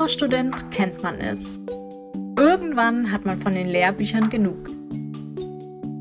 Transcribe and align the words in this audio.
Jurastudent 0.00 0.70
kennt 0.70 1.02
man 1.02 1.20
es. 1.20 1.60
Irgendwann 2.38 3.12
hat 3.12 3.26
man 3.26 3.36
von 3.36 3.52
den 3.52 3.68
Lehrbüchern 3.68 4.30
genug. 4.30 4.70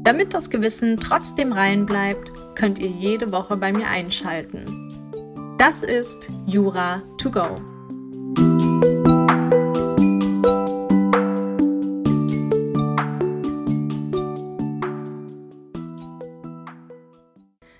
Damit 0.05 0.33
das 0.33 0.49
Gewissen 0.49 1.01
trotzdem 1.01 1.51
rein 1.51 1.85
bleibt, 1.85 2.31
könnt 2.55 2.79
ihr 2.79 2.87
jede 2.87 3.33
Woche 3.33 3.57
bei 3.57 3.73
mir 3.73 3.87
einschalten. 3.87 5.57
Das 5.57 5.83
ist 5.83 6.31
Jura 6.45 7.01
to 7.17 7.29
go. 7.29 7.59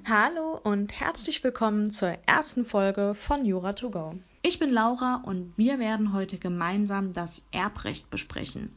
Hallo 0.04 0.60
und 0.66 1.00
herzlich 1.00 1.42
willkommen 1.46 1.92
zur 1.92 2.18
ersten 2.26 2.66
Folge 2.66 3.14
von 3.16 3.46
Jura 3.46 3.72
to 3.72 3.90
go. 3.90 4.16
Ich 4.60 4.66
bin 4.66 4.74
Laura 4.74 5.22
und 5.24 5.58
wir 5.58 5.80
werden 5.80 6.12
heute 6.12 6.38
gemeinsam 6.38 7.14
das 7.14 7.46
Erbrecht 7.52 8.10
besprechen. 8.10 8.76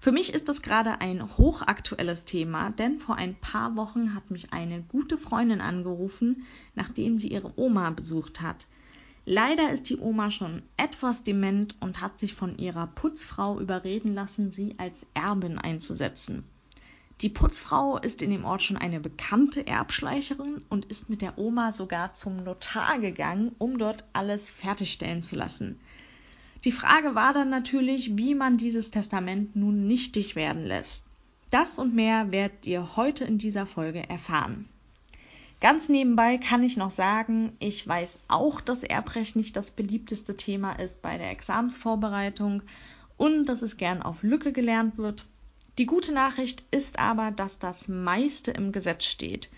Für 0.00 0.10
mich 0.10 0.34
ist 0.34 0.48
das 0.48 0.60
gerade 0.60 1.00
ein 1.00 1.38
hochaktuelles 1.38 2.24
Thema, 2.24 2.70
denn 2.70 2.98
vor 2.98 3.14
ein 3.14 3.36
paar 3.36 3.76
Wochen 3.76 4.16
hat 4.16 4.32
mich 4.32 4.52
eine 4.52 4.82
gute 4.82 5.16
Freundin 5.16 5.60
angerufen, 5.60 6.42
nachdem 6.74 7.16
sie 7.16 7.28
ihre 7.28 7.56
Oma 7.56 7.90
besucht 7.90 8.40
hat. 8.40 8.66
Leider 9.24 9.70
ist 9.70 9.88
die 9.88 9.98
Oma 9.98 10.32
schon 10.32 10.62
etwas 10.76 11.22
dement 11.22 11.76
und 11.78 12.00
hat 12.00 12.18
sich 12.18 12.34
von 12.34 12.58
ihrer 12.58 12.88
Putzfrau 12.88 13.60
überreden 13.60 14.14
lassen, 14.14 14.50
sie 14.50 14.74
als 14.78 15.06
Erbin 15.14 15.58
einzusetzen. 15.58 16.42
Die 17.24 17.30
Putzfrau 17.30 17.96
ist 17.96 18.20
in 18.20 18.28
dem 18.28 18.44
Ort 18.44 18.62
schon 18.62 18.76
eine 18.76 19.00
bekannte 19.00 19.66
Erbschleicherin 19.66 20.60
und 20.68 20.84
ist 20.84 21.08
mit 21.08 21.22
der 21.22 21.38
Oma 21.38 21.72
sogar 21.72 22.12
zum 22.12 22.44
Notar 22.44 22.98
gegangen, 22.98 23.52
um 23.56 23.78
dort 23.78 24.04
alles 24.12 24.50
fertigstellen 24.50 25.22
zu 25.22 25.34
lassen. 25.34 25.80
Die 26.64 26.70
Frage 26.70 27.14
war 27.14 27.32
dann 27.32 27.48
natürlich, 27.48 28.18
wie 28.18 28.34
man 28.34 28.58
dieses 28.58 28.90
Testament 28.90 29.56
nun 29.56 29.86
nichtig 29.86 30.36
werden 30.36 30.66
lässt. 30.66 31.06
Das 31.48 31.78
und 31.78 31.94
mehr 31.94 32.30
werdet 32.30 32.66
ihr 32.66 32.94
heute 32.94 33.24
in 33.24 33.38
dieser 33.38 33.64
Folge 33.64 34.06
erfahren. 34.06 34.68
Ganz 35.62 35.88
nebenbei 35.88 36.36
kann 36.36 36.62
ich 36.62 36.76
noch 36.76 36.90
sagen, 36.90 37.56
ich 37.58 37.88
weiß 37.88 38.20
auch, 38.28 38.60
dass 38.60 38.82
Erbrecht 38.82 39.34
nicht 39.34 39.56
das 39.56 39.70
beliebteste 39.70 40.36
Thema 40.36 40.72
ist 40.72 41.00
bei 41.00 41.16
der 41.16 41.30
Examensvorbereitung 41.30 42.62
und 43.16 43.46
dass 43.46 43.62
es 43.62 43.78
gern 43.78 44.02
auf 44.02 44.22
Lücke 44.22 44.52
gelernt 44.52 44.98
wird. 44.98 45.24
Die 45.78 45.86
gute 45.86 46.12
Nachricht 46.12 46.62
ist 46.70 46.98
aber, 46.98 47.30
dass 47.30 47.58
das 47.58 47.88
meiste 47.88 48.52
im 48.52 48.70
Gesetz 48.70 49.04
steht. 49.04 49.48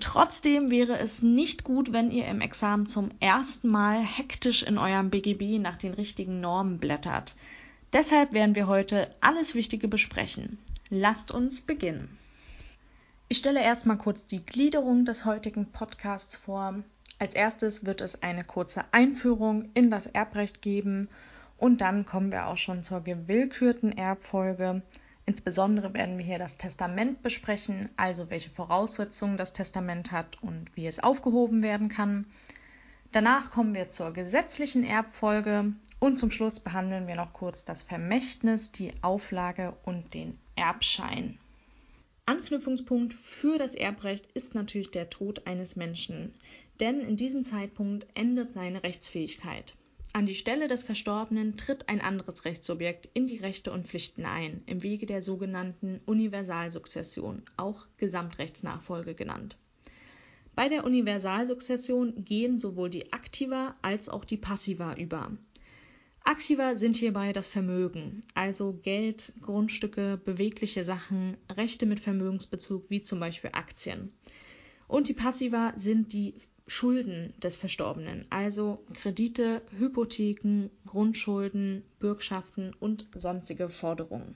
Trotzdem 0.00 0.70
wäre 0.70 0.98
es 0.98 1.22
nicht 1.22 1.64
gut, 1.64 1.92
wenn 1.92 2.12
ihr 2.12 2.26
im 2.26 2.40
Examen 2.40 2.86
zum 2.86 3.10
ersten 3.18 3.68
Mal 3.68 4.00
hektisch 4.00 4.62
in 4.62 4.78
eurem 4.78 5.10
BGB 5.10 5.58
nach 5.58 5.76
den 5.76 5.94
richtigen 5.94 6.40
Normen 6.40 6.78
blättert. 6.78 7.34
Deshalb 7.92 8.32
werden 8.32 8.54
wir 8.54 8.68
heute 8.68 9.12
alles 9.20 9.54
Wichtige 9.54 9.88
besprechen. 9.88 10.58
Lasst 10.90 11.32
uns 11.32 11.60
beginnen. 11.60 12.16
Ich 13.28 13.38
stelle 13.38 13.60
erstmal 13.60 13.98
kurz 13.98 14.26
die 14.26 14.44
Gliederung 14.44 15.04
des 15.04 15.24
heutigen 15.24 15.66
Podcasts 15.66 16.36
vor. 16.36 16.82
Als 17.18 17.34
erstes 17.34 17.84
wird 17.84 18.00
es 18.00 18.22
eine 18.22 18.44
kurze 18.44 18.84
Einführung 18.92 19.70
in 19.74 19.90
das 19.90 20.06
Erbrecht 20.06 20.62
geben 20.62 21.08
und 21.56 21.80
dann 21.80 22.06
kommen 22.06 22.30
wir 22.30 22.46
auch 22.46 22.56
schon 22.56 22.84
zur 22.84 23.00
gewillkürten 23.00 23.90
Erbfolge. 23.98 24.82
Insbesondere 25.28 25.92
werden 25.92 26.16
wir 26.16 26.24
hier 26.24 26.38
das 26.38 26.56
Testament 26.56 27.22
besprechen, 27.22 27.90
also 27.98 28.30
welche 28.30 28.48
Voraussetzungen 28.48 29.36
das 29.36 29.52
Testament 29.52 30.10
hat 30.10 30.42
und 30.42 30.74
wie 30.74 30.86
es 30.86 31.00
aufgehoben 31.00 31.62
werden 31.62 31.90
kann. 31.90 32.24
Danach 33.12 33.50
kommen 33.50 33.74
wir 33.74 33.90
zur 33.90 34.14
gesetzlichen 34.14 34.84
Erbfolge 34.84 35.74
und 36.00 36.18
zum 36.18 36.30
Schluss 36.30 36.60
behandeln 36.60 37.06
wir 37.06 37.14
noch 37.14 37.34
kurz 37.34 37.66
das 37.66 37.82
Vermächtnis, 37.82 38.72
die 38.72 38.94
Auflage 39.02 39.76
und 39.84 40.14
den 40.14 40.38
Erbschein. 40.56 41.38
Anknüpfungspunkt 42.24 43.12
für 43.12 43.58
das 43.58 43.74
Erbrecht 43.74 44.26
ist 44.32 44.54
natürlich 44.54 44.92
der 44.92 45.10
Tod 45.10 45.46
eines 45.46 45.76
Menschen, 45.76 46.32
denn 46.80 47.00
in 47.00 47.18
diesem 47.18 47.44
Zeitpunkt 47.44 48.06
endet 48.14 48.54
seine 48.54 48.82
Rechtsfähigkeit. 48.82 49.74
An 50.18 50.26
die 50.26 50.34
Stelle 50.34 50.66
des 50.66 50.82
Verstorbenen 50.82 51.56
tritt 51.56 51.88
ein 51.88 52.00
anderes 52.00 52.44
Rechtssubjekt 52.44 53.08
in 53.14 53.28
die 53.28 53.36
Rechte 53.36 53.70
und 53.70 53.86
Pflichten 53.86 54.26
ein, 54.26 54.64
im 54.66 54.82
Wege 54.82 55.06
der 55.06 55.22
sogenannten 55.22 56.00
Universalsukzession, 56.06 57.42
auch 57.56 57.86
Gesamtrechtsnachfolge 57.98 59.14
genannt. 59.14 59.56
Bei 60.56 60.68
der 60.68 60.84
Universalsukzession 60.84 62.24
gehen 62.24 62.58
sowohl 62.58 62.90
die 62.90 63.12
Aktiva 63.12 63.76
als 63.80 64.08
auch 64.08 64.24
die 64.24 64.38
Passiva 64.38 64.96
über. 64.96 65.30
Aktiva 66.24 66.74
sind 66.74 66.96
hierbei 66.96 67.32
das 67.32 67.46
Vermögen, 67.46 68.24
also 68.34 68.72
Geld, 68.72 69.34
Grundstücke, 69.40 70.20
bewegliche 70.24 70.82
Sachen, 70.82 71.36
Rechte 71.48 71.86
mit 71.86 72.00
Vermögensbezug 72.00 72.90
wie 72.90 73.02
zum 73.02 73.20
Beispiel 73.20 73.50
Aktien. 73.52 74.12
Und 74.88 75.06
die 75.06 75.14
Passiva 75.14 75.74
sind 75.76 76.12
die 76.12 76.34
Schulden 76.68 77.34
des 77.42 77.56
Verstorbenen, 77.56 78.26
also 78.30 78.84
Kredite, 78.94 79.62
Hypotheken, 79.76 80.70
Grundschulden, 80.86 81.82
Bürgschaften 81.98 82.74
und 82.78 83.06
sonstige 83.16 83.70
Forderungen. 83.70 84.34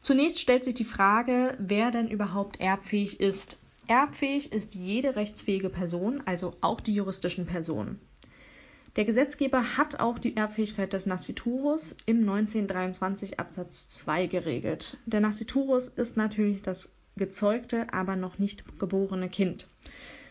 Zunächst 0.00 0.38
stellt 0.38 0.64
sich 0.64 0.74
die 0.74 0.84
Frage, 0.84 1.56
wer 1.58 1.90
denn 1.90 2.08
überhaupt 2.08 2.60
erbfähig 2.60 3.18
ist. 3.20 3.58
Erbfähig 3.88 4.52
ist 4.52 4.74
jede 4.74 5.16
rechtsfähige 5.16 5.70
Person, 5.70 6.22
also 6.26 6.54
auch 6.60 6.80
die 6.80 6.94
juristischen 6.94 7.46
Personen. 7.46 7.98
Der 8.96 9.04
Gesetzgeber 9.04 9.76
hat 9.76 10.00
auch 10.00 10.18
die 10.18 10.36
Erbfähigkeit 10.36 10.92
des 10.92 11.06
Nasciturus 11.06 11.96
im 12.06 12.20
1923 12.20 13.38
Absatz 13.38 13.88
2 13.88 14.26
geregelt. 14.26 14.98
Der 15.06 15.20
Nasciturus 15.20 15.88
ist 15.88 16.16
natürlich 16.16 16.62
das 16.62 16.92
gezeugte, 17.16 17.92
aber 17.92 18.16
noch 18.16 18.38
nicht 18.38 18.64
geborene 18.78 19.28
Kind. 19.28 19.68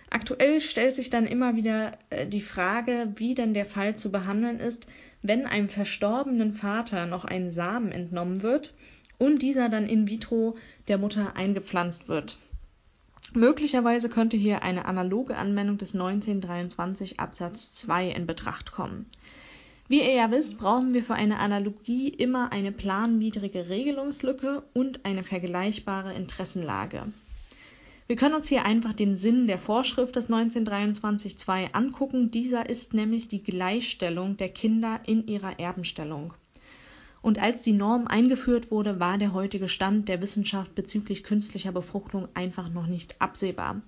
Aktuell 0.10 0.62
stellt 0.62 0.96
sich 0.96 1.10
dann 1.10 1.26
immer 1.26 1.56
wieder 1.56 1.98
äh, 2.10 2.28
die 2.28 2.42
Frage, 2.42 3.14
wie 3.16 3.36
denn 3.36 3.54
der 3.54 3.66
Fall 3.66 3.96
zu 3.96 4.12
behandeln 4.12 4.60
ist, 4.60 4.88
wenn 5.22 5.46
einem 5.46 5.70
verstorbenen 5.70 6.54
Vater 6.54 7.06
noch 7.06 7.26
ein 7.26 7.50
Samen 7.50 7.92
entnommen 7.92 8.42
wird 8.42 8.74
und 9.18 9.42
dieser 9.42 9.70
dann 9.70 9.88
in 9.88 10.08
vitro 10.08 10.58
der 10.88 10.98
Mutter 10.98 11.36
eingepflanzt 11.36 12.08
wird. 12.08 12.38
Möglicherweise 13.34 14.10
könnte 14.10 14.38
hier 14.38 14.64
eine 14.64 14.86
analoge 14.86 15.36
Anwendung 15.36 15.78
des 15.78 15.94
1923 15.94 17.20
Absatz 17.20 17.74
2 17.74 18.12
in 18.12 18.26
Betracht 18.26 18.72
kommen. 18.72 19.08
Wie 19.90 20.00
ihr 20.00 20.14
ja 20.14 20.32
wisst, 20.32 20.58
brauchen 20.58 20.94
wir 20.94 21.04
für 21.04 21.16
eine 21.16 21.40
Analogie 21.40 22.10
immer 22.10 22.52
eine 22.52 22.72
planwidrige 22.72 23.70
Regelungslücke 23.70 24.64
und 24.74 25.06
eine 25.06 25.24
vergleichbare 25.24 26.14
Interessenlage. 26.14 27.08
Wir 28.08 28.16
können 28.16 28.36
uns 28.36 28.48
hier 28.48 28.64
einfach 28.64 28.94
den 28.94 29.18
Sinn 29.18 29.48
der 29.48 29.58
Vorschrift 29.58 30.16
des 30.16 30.30
1923.2 30.30 31.74
angucken. 31.74 32.32
Dieser 32.32 32.70
ist 32.70 32.94
nämlich 32.94 33.28
die 33.28 33.44
Gleichstellung 33.44 34.38
der 34.38 34.48
Kinder 34.48 35.02
in 35.06 35.28
ihrer 35.28 35.60
Erbenstellung. 35.60 36.34
Und 37.22 37.38
als 37.38 37.64
die 37.64 37.74
Norm 37.74 38.08
eingeführt 38.08 38.72
wurde, 38.72 39.02
war 39.02 39.18
der 39.18 39.34
heutige 39.34 39.68
Stand 39.68 40.08
der 40.08 40.22
Wissenschaft 40.22 40.74
bezüglich 40.74 41.26
künstlicher 41.26 41.74
Befruchtung 41.74 42.30
einfach 42.34 42.70
noch 42.70 42.88
nicht 42.88 43.22
absehbar. 43.22 43.82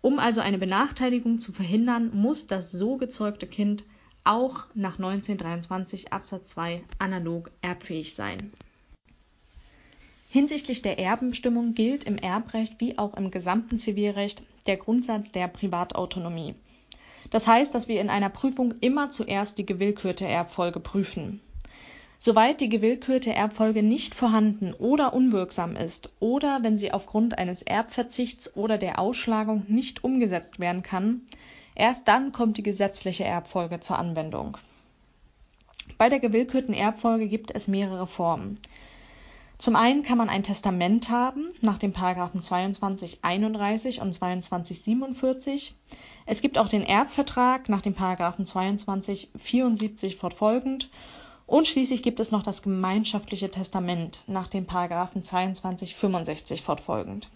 Um 0.00 0.18
also 0.18 0.40
eine 0.40 0.58
Benachteiligung 0.58 1.38
zu 1.38 1.52
verhindern, 1.52 2.10
muss 2.12 2.48
das 2.48 2.72
so 2.72 2.96
gezeugte 2.96 3.46
Kind 3.46 3.84
auch 4.24 4.64
nach 4.74 4.98
1923 4.98 6.12
Absatz 6.12 6.48
2 6.48 6.82
analog 6.98 7.52
erbfähig 7.62 8.14
sein. 8.14 8.50
Hinsichtlich 10.34 10.82
der 10.82 10.98
Erbenbestimmung 10.98 11.74
gilt 11.74 12.02
im 12.02 12.18
Erbrecht 12.18 12.80
wie 12.80 12.98
auch 12.98 13.14
im 13.14 13.30
gesamten 13.30 13.78
Zivilrecht 13.78 14.42
der 14.66 14.76
Grundsatz 14.76 15.30
der 15.30 15.46
Privatautonomie. 15.46 16.56
Das 17.30 17.46
heißt, 17.46 17.72
dass 17.72 17.86
wir 17.86 18.00
in 18.00 18.10
einer 18.10 18.30
Prüfung 18.30 18.74
immer 18.80 19.10
zuerst 19.10 19.58
die 19.58 19.64
gewillkürte 19.64 20.26
Erbfolge 20.26 20.80
prüfen. 20.80 21.40
Soweit 22.18 22.60
die 22.60 22.68
gewillkürte 22.68 23.32
Erbfolge 23.32 23.84
nicht 23.84 24.12
vorhanden 24.12 24.74
oder 24.74 25.14
unwirksam 25.14 25.76
ist 25.76 26.10
oder 26.18 26.64
wenn 26.64 26.78
sie 26.78 26.90
aufgrund 26.90 27.38
eines 27.38 27.62
Erbverzichts 27.62 28.56
oder 28.56 28.76
der 28.76 28.98
Ausschlagung 28.98 29.62
nicht 29.68 30.02
umgesetzt 30.02 30.58
werden 30.58 30.82
kann, 30.82 31.20
erst 31.76 32.08
dann 32.08 32.32
kommt 32.32 32.56
die 32.56 32.64
gesetzliche 32.64 33.22
Erbfolge 33.22 33.78
zur 33.78 34.00
Anwendung. 34.00 34.58
Bei 35.96 36.08
der 36.08 36.18
gewillkürten 36.18 36.74
Erbfolge 36.74 37.28
gibt 37.28 37.54
es 37.54 37.68
mehrere 37.68 38.08
Formen. 38.08 38.58
Zum 39.58 39.76
einen 39.76 40.02
kann 40.02 40.18
man 40.18 40.28
ein 40.28 40.42
Testament 40.42 41.10
haben 41.10 41.52
nach 41.60 41.78
den 41.78 41.92
Paragraphen 41.92 42.42
2231 42.42 44.00
und 44.00 44.12
2247. 44.12 45.74
Es 46.26 46.40
gibt 46.40 46.58
auch 46.58 46.68
den 46.68 46.82
Erbvertrag 46.82 47.68
nach 47.68 47.80
den 47.80 47.94
Paragraphen 47.94 48.44
2274 48.44 50.16
fortfolgend 50.16 50.90
und 51.46 51.66
schließlich 51.66 52.02
gibt 52.02 52.20
es 52.20 52.30
noch 52.30 52.42
das 52.42 52.62
gemeinschaftliche 52.62 53.50
Testament 53.50 54.24
nach 54.26 54.48
den 54.48 54.66
Paragraphen 54.66 55.22
2265 55.22 56.62
fortfolgend. 56.62 57.30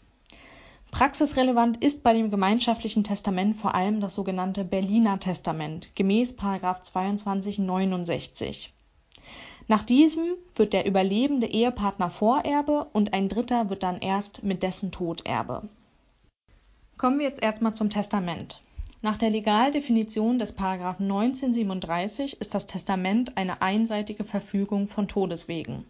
Praxisrelevant 0.91 1.77
ist 1.85 2.03
bei 2.03 2.15
dem 2.15 2.31
gemeinschaftlichen 2.31 3.05
Testament 3.05 3.57
vor 3.57 3.75
allem 3.75 4.01
das 4.01 4.15
sogenannte 4.15 4.65
Berliner 4.65 5.21
Testament 5.21 5.95
gemäß 5.95 6.35
Paragraph 6.35 6.83
2269. 6.83 8.73
Nach 9.69 9.83
diesem 9.83 10.35
wird 10.57 10.73
der 10.73 10.87
überlebende 10.87 11.47
Ehepartner 11.47 12.09
Vorerbe 12.09 12.87
und 12.95 13.13
ein 13.13 13.29
Dritter 13.29 13.69
wird 13.69 13.83
dann 13.83 14.01
erst 14.01 14.43
mit 14.43 14.63
dessen 14.63 14.91
Tod 14.91 15.27
Erbe. 15.27 15.69
Kommen 16.97 17.19
wir 17.19 17.27
jetzt 17.27 17.43
erstmal 17.43 17.75
zum 17.75 17.91
Testament. 17.91 18.63
Nach 19.03 19.19
der 19.19 19.29
Legaldefinition 19.29 20.39
des§ 20.39 20.59
1937 20.99 22.41
ist 22.41 22.55
das 22.55 22.67
Testament 22.67 23.37
eine 23.37 23.61
einseitige 23.61 24.25
Verfügung 24.25 24.89
von 24.89 25.07
Todeswegen. 25.07 25.85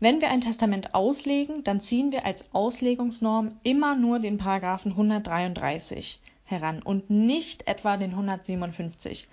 Wenn 0.00 0.22
wir 0.22 0.30
ein 0.30 0.40
Testament 0.40 0.94
auslegen, 0.94 1.62
dann 1.62 1.80
ziehen 1.80 2.10
wir 2.10 2.24
als 2.24 2.52
Auslegungsnorm 2.54 3.58
immer 3.62 3.94
nur 3.94 4.18
den§ 4.18 4.40
133 4.86 6.18
heran 6.44 6.80
und 6.82 7.10
nicht 7.10 7.68
etwa 7.68 7.98
den 7.98 8.12
157. 8.12 9.28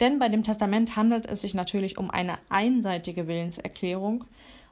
Denn 0.00 0.18
bei 0.18 0.28
dem 0.28 0.42
Testament 0.42 0.96
handelt 0.96 1.26
es 1.26 1.42
sich 1.42 1.54
natürlich 1.54 1.98
um 1.98 2.10
eine 2.10 2.38
einseitige 2.48 3.28
Willenserklärung 3.28 4.24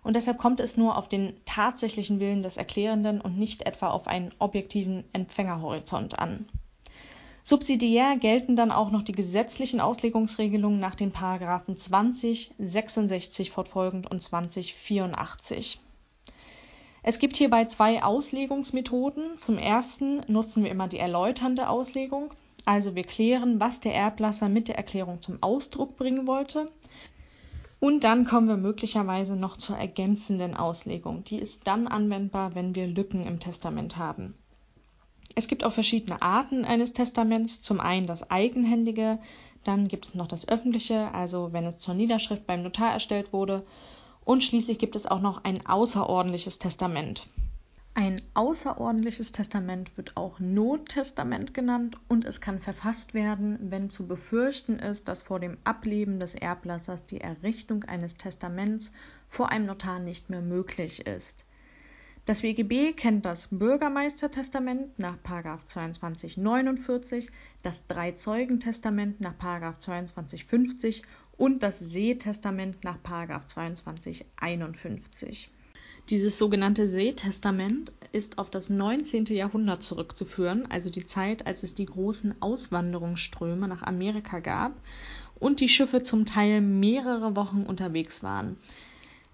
und 0.03 0.17
deshalb 0.17 0.39
kommt 0.39 0.61
es 0.61 0.77
nur 0.77 0.97
auf 0.97 1.09
den 1.09 1.35
tatsächlichen 1.45 2.19
Willen 2.19 2.43
des 2.43 2.57
Erklärenden 2.57 3.21
und 3.21 3.39
nicht 3.39 3.63
etwa 3.63 3.91
auf 3.91 4.07
einen 4.07 4.33
objektiven 4.39 5.05
Empfängerhorizont 5.13 6.19
an 6.19 6.47
Subsidiär 7.49 8.19
gelten 8.19 8.57
dann 8.57 8.71
auch 8.71 8.91
noch 8.91 9.01
die 9.01 9.13
gesetzlichen 9.13 9.81
Auslegungsregelungen 9.81 10.79
nach 10.79 10.95
den 10.95 11.13
Paragraphen 11.13 11.79
20, 11.79 12.51
66 12.59 13.51
fortfolgend 13.51 14.11
und 14.11 14.23
2084. 14.23 15.81
Es 17.03 17.19
gibt 17.19 17.39
hierbei 17.39 17.65
zwei 17.65 18.03
Auslegungsmethoden. 18.03 19.39
Zum 19.39 19.57
ersten 19.57 20.23
nutzen 20.27 20.63
wir 20.63 20.71
immer 20.71 20.89
die 20.89 20.99
erläuternde 20.99 21.71
Auslegung, 21.71 22.35
also 22.69 22.95
wir 22.95 23.05
klären, 23.05 23.61
was 23.61 23.81
der 23.81 23.95
Erblasser 23.95 24.51
mit 24.51 24.69
der 24.69 24.77
Erklärung 24.77 25.23
zum 25.23 25.43
Ausdruck 25.43 25.97
bringen 25.97 26.27
wollte. 26.27 26.67
Und 27.81 28.05
dann 28.05 28.27
kommen 28.27 28.47
wir 28.47 28.59
möglicherweise 28.59 29.37
noch 29.37 29.57
zur 29.57 29.79
ergänzenden 29.79 30.55
Auslegung. 30.55 31.25
Die 31.25 31.39
ist 31.39 31.67
dann 31.67 31.89
anwendbar, 31.89 32.55
wenn 32.55 32.75
wir 32.75 32.87
Lücken 32.87 33.27
im 33.27 33.41
Testament 33.41 33.97
haben. 33.97 34.35
Es 35.35 35.49
gibt 35.49 35.65
auch 35.65 35.73
verschiedene 35.73 36.21
Arten 36.21 36.67
eines 36.67 36.93
Testaments. 36.93 37.63
Zum 37.63 37.81
einen 37.81 38.07
das 38.07 38.31
eigenhändige, 38.31 39.19
dann 39.65 39.89
gibt 39.89 40.05
es 40.05 40.15
noch 40.15 40.27
das 40.27 40.47
öffentliche, 40.47 41.11
also 41.15 41.55
wenn 41.55 41.65
es 41.65 41.79
zur 41.79 41.95
Niederschrift 41.95 42.47
beim 42.47 42.63
Notar 42.63 42.93
erstellt 42.93 43.33
wurde. 43.33 43.65
Und 44.27 44.45
schließlich 44.45 44.79
gibt 44.79 44.95
es 44.95 45.07
auch 45.07 45.23
noch 45.23 45.43
ein 45.43 45.65
außerordentliches 45.65 46.59
Testament. 46.59 47.29
Ein 47.95 48.23
außerordentliches 48.35 49.33
Testament 49.33 49.97
wird 49.97 50.17
auch 50.17 50.39
Nottestament 50.39 51.53
genannt 51.53 51.99
und 52.09 52.25
es 52.25 52.41
kann 52.41 52.61
verfasst 52.61 53.13
werden, 53.13 53.59
wenn 53.71 53.91
zu 53.91 54.07
befürchten 54.07 54.79
ist, 54.79 55.09
dass 55.09 55.23
vor 55.23 55.41
dem 55.41 55.59
Ableben 55.65 56.21
des 56.21 56.37
Erblassers 56.37 57.05
die 57.07 57.21
Errichtung 57.21 57.85
eines 57.85 58.17
Testaments 58.17 58.93
vor 59.29 59.51
einem 59.51 59.67
Notar 59.67 59.99
nicht 59.99 60.31
mehr 60.31 60.43
möglich 60.43 61.07
ist. 61.07 61.45
Das 62.29 62.43
WGB 62.43 62.93
kennt 62.93 63.25
das 63.25 63.49
Bürgermeistertestament 63.51 64.99
nach 64.99 65.17
2249, 65.65 67.31
das 67.63 67.87
Drei-Zeugen-Testament 67.87 69.23
nach 69.23 69.39
2250 69.39 71.05
und 71.39 71.63
das 71.63 71.79
Seetestament 71.79 72.85
nach 72.85 72.99
2251. 73.03 75.51
Dieses 76.11 76.39
sogenannte 76.39 76.89
Seetestament 76.89 77.93
ist 78.13 78.39
auf 78.39 78.49
das 78.49 78.71
19. 78.71 79.27
Jahrhundert 79.27 79.83
zurückzuführen, 79.83 80.65
also 80.71 80.89
die 80.89 81.05
Zeit, 81.05 81.47
als 81.47 81.63
es 81.63 81.75
die 81.75 81.85
großen 81.85 82.41
Auswanderungsströme 82.41 83.69
nach 83.69 83.83
Amerika 83.83 84.39
gab 84.39 84.73
und 85.39 85.61
die 85.61 85.69
Schiffe 85.69 86.01
zum 86.03 86.25
Teil 86.25 86.63
mehrere 86.63 87.37
Wochen 87.37 87.65
unterwegs 87.65 88.23
waren. 88.23 88.57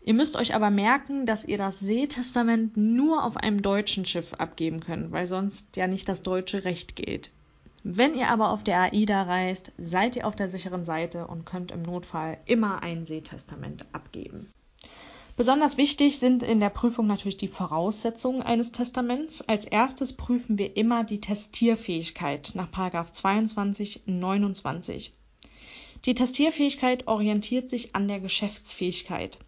Ihr 0.02 0.14
müsst 0.14 0.34
euch 0.36 0.56
aber 0.56 0.70
merken, 0.70 1.26
dass 1.26 1.44
ihr 1.44 1.58
das 1.58 1.78
Seetestament 1.78 2.76
nur 2.76 3.22
auf 3.22 3.36
einem 3.36 3.62
deutschen 3.62 4.04
Schiff 4.04 4.34
abgeben 4.34 4.80
könnt, 4.80 5.12
weil 5.12 5.28
sonst 5.28 5.76
ja 5.76 5.86
nicht 5.86 6.08
das 6.08 6.24
deutsche 6.24 6.64
Recht 6.64 6.96
gilt. 6.96 7.30
Wenn 7.84 8.16
ihr 8.16 8.30
aber 8.30 8.50
auf 8.50 8.64
der 8.64 8.80
AIDA 8.80 9.22
reist, 9.22 9.70
seid 9.78 10.16
ihr 10.16 10.26
auf 10.26 10.34
der 10.34 10.48
sicheren 10.48 10.84
Seite 10.84 11.28
und 11.28 11.46
könnt 11.46 11.70
im 11.70 11.82
Notfall 11.82 12.38
immer 12.46 12.82
ein 12.82 13.06
Seetestament 13.06 13.86
abgeben. 13.92 14.48
Besonders 15.36 15.76
wichtig 15.76 16.20
sind 16.20 16.44
in 16.44 16.60
der 16.60 16.70
Prüfung 16.70 17.08
natürlich 17.08 17.36
die 17.36 17.48
Voraussetzungen 17.48 18.42
eines 18.42 18.70
Testaments. 18.70 19.42
Als 19.42 19.64
erstes 19.64 20.12
prüfen 20.12 20.58
wir 20.58 20.76
immer 20.76 21.02
die 21.02 21.20
Testierfähigkeit 21.20 22.52
nach 22.54 22.70
22 23.10 24.02
29. 24.06 25.12
Die 26.04 26.14
Testierfähigkeit 26.14 27.08
orientiert 27.08 27.68
sich 27.68 27.96
an 27.96 28.06
der 28.06 28.20
Geschäftsfähigkeit. 28.20 29.38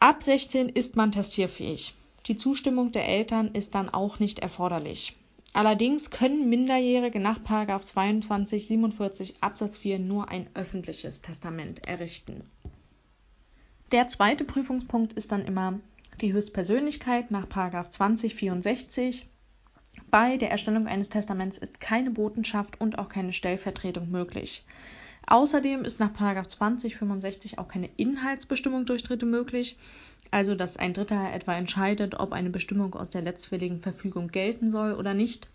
Ab 0.00 0.22
16 0.22 0.68
ist 0.68 0.96
man 0.96 1.12
testierfähig. 1.12 1.94
Die 2.26 2.36
Zustimmung 2.36 2.90
der 2.90 3.06
Eltern 3.06 3.54
ist 3.54 3.76
dann 3.76 3.90
auch 3.90 4.18
nicht 4.18 4.40
erforderlich. 4.40 5.14
Allerdings 5.52 6.10
können 6.10 6.48
Minderjährige 6.48 7.20
nach 7.20 7.38
22 7.44 8.66
47 8.66 9.36
Absatz 9.40 9.76
4 9.76 10.00
nur 10.00 10.28
ein 10.28 10.48
öffentliches 10.54 11.22
Testament 11.22 11.86
errichten. 11.86 12.50
Der 13.92 14.08
zweite 14.08 14.44
Prüfungspunkt 14.44 15.12
ist 15.12 15.30
dann 15.30 15.44
immer 15.44 15.78
die 16.20 16.32
Höchstpersönlichkeit 16.32 17.30
nach 17.30 17.48
20 17.90 18.34
64. 18.34 19.28
Bei 20.10 20.36
der 20.36 20.50
Erstellung 20.50 20.86
eines 20.86 21.08
Testaments 21.10 21.58
ist 21.58 21.80
keine 21.80 22.10
Botenschaft 22.10 22.80
und 22.80 22.98
auch 22.98 23.08
keine 23.08 23.32
Stellvertretung 23.32 24.10
möglich. 24.10 24.64
Außerdem 25.26 25.84
ist 25.84 26.00
nach 26.00 26.12
2065 26.12 27.58
auch 27.58 27.68
keine 27.68 27.88
Inhaltsbestimmung 27.96 28.86
durch 28.86 29.02
Dritte 29.02 29.26
möglich, 29.26 29.78
also 30.30 30.54
dass 30.54 30.76
ein 30.76 30.94
Dritter 30.94 31.32
etwa 31.32 31.54
entscheidet, 31.54 32.14
ob 32.18 32.32
eine 32.32 32.50
Bestimmung 32.50 32.94
aus 32.94 33.10
der 33.10 33.22
letztfälligen 33.22 33.80
Verfügung 33.80 34.28
gelten 34.28 34.70
soll 34.70 34.94
oder 34.94 35.14
nicht. 35.14 35.48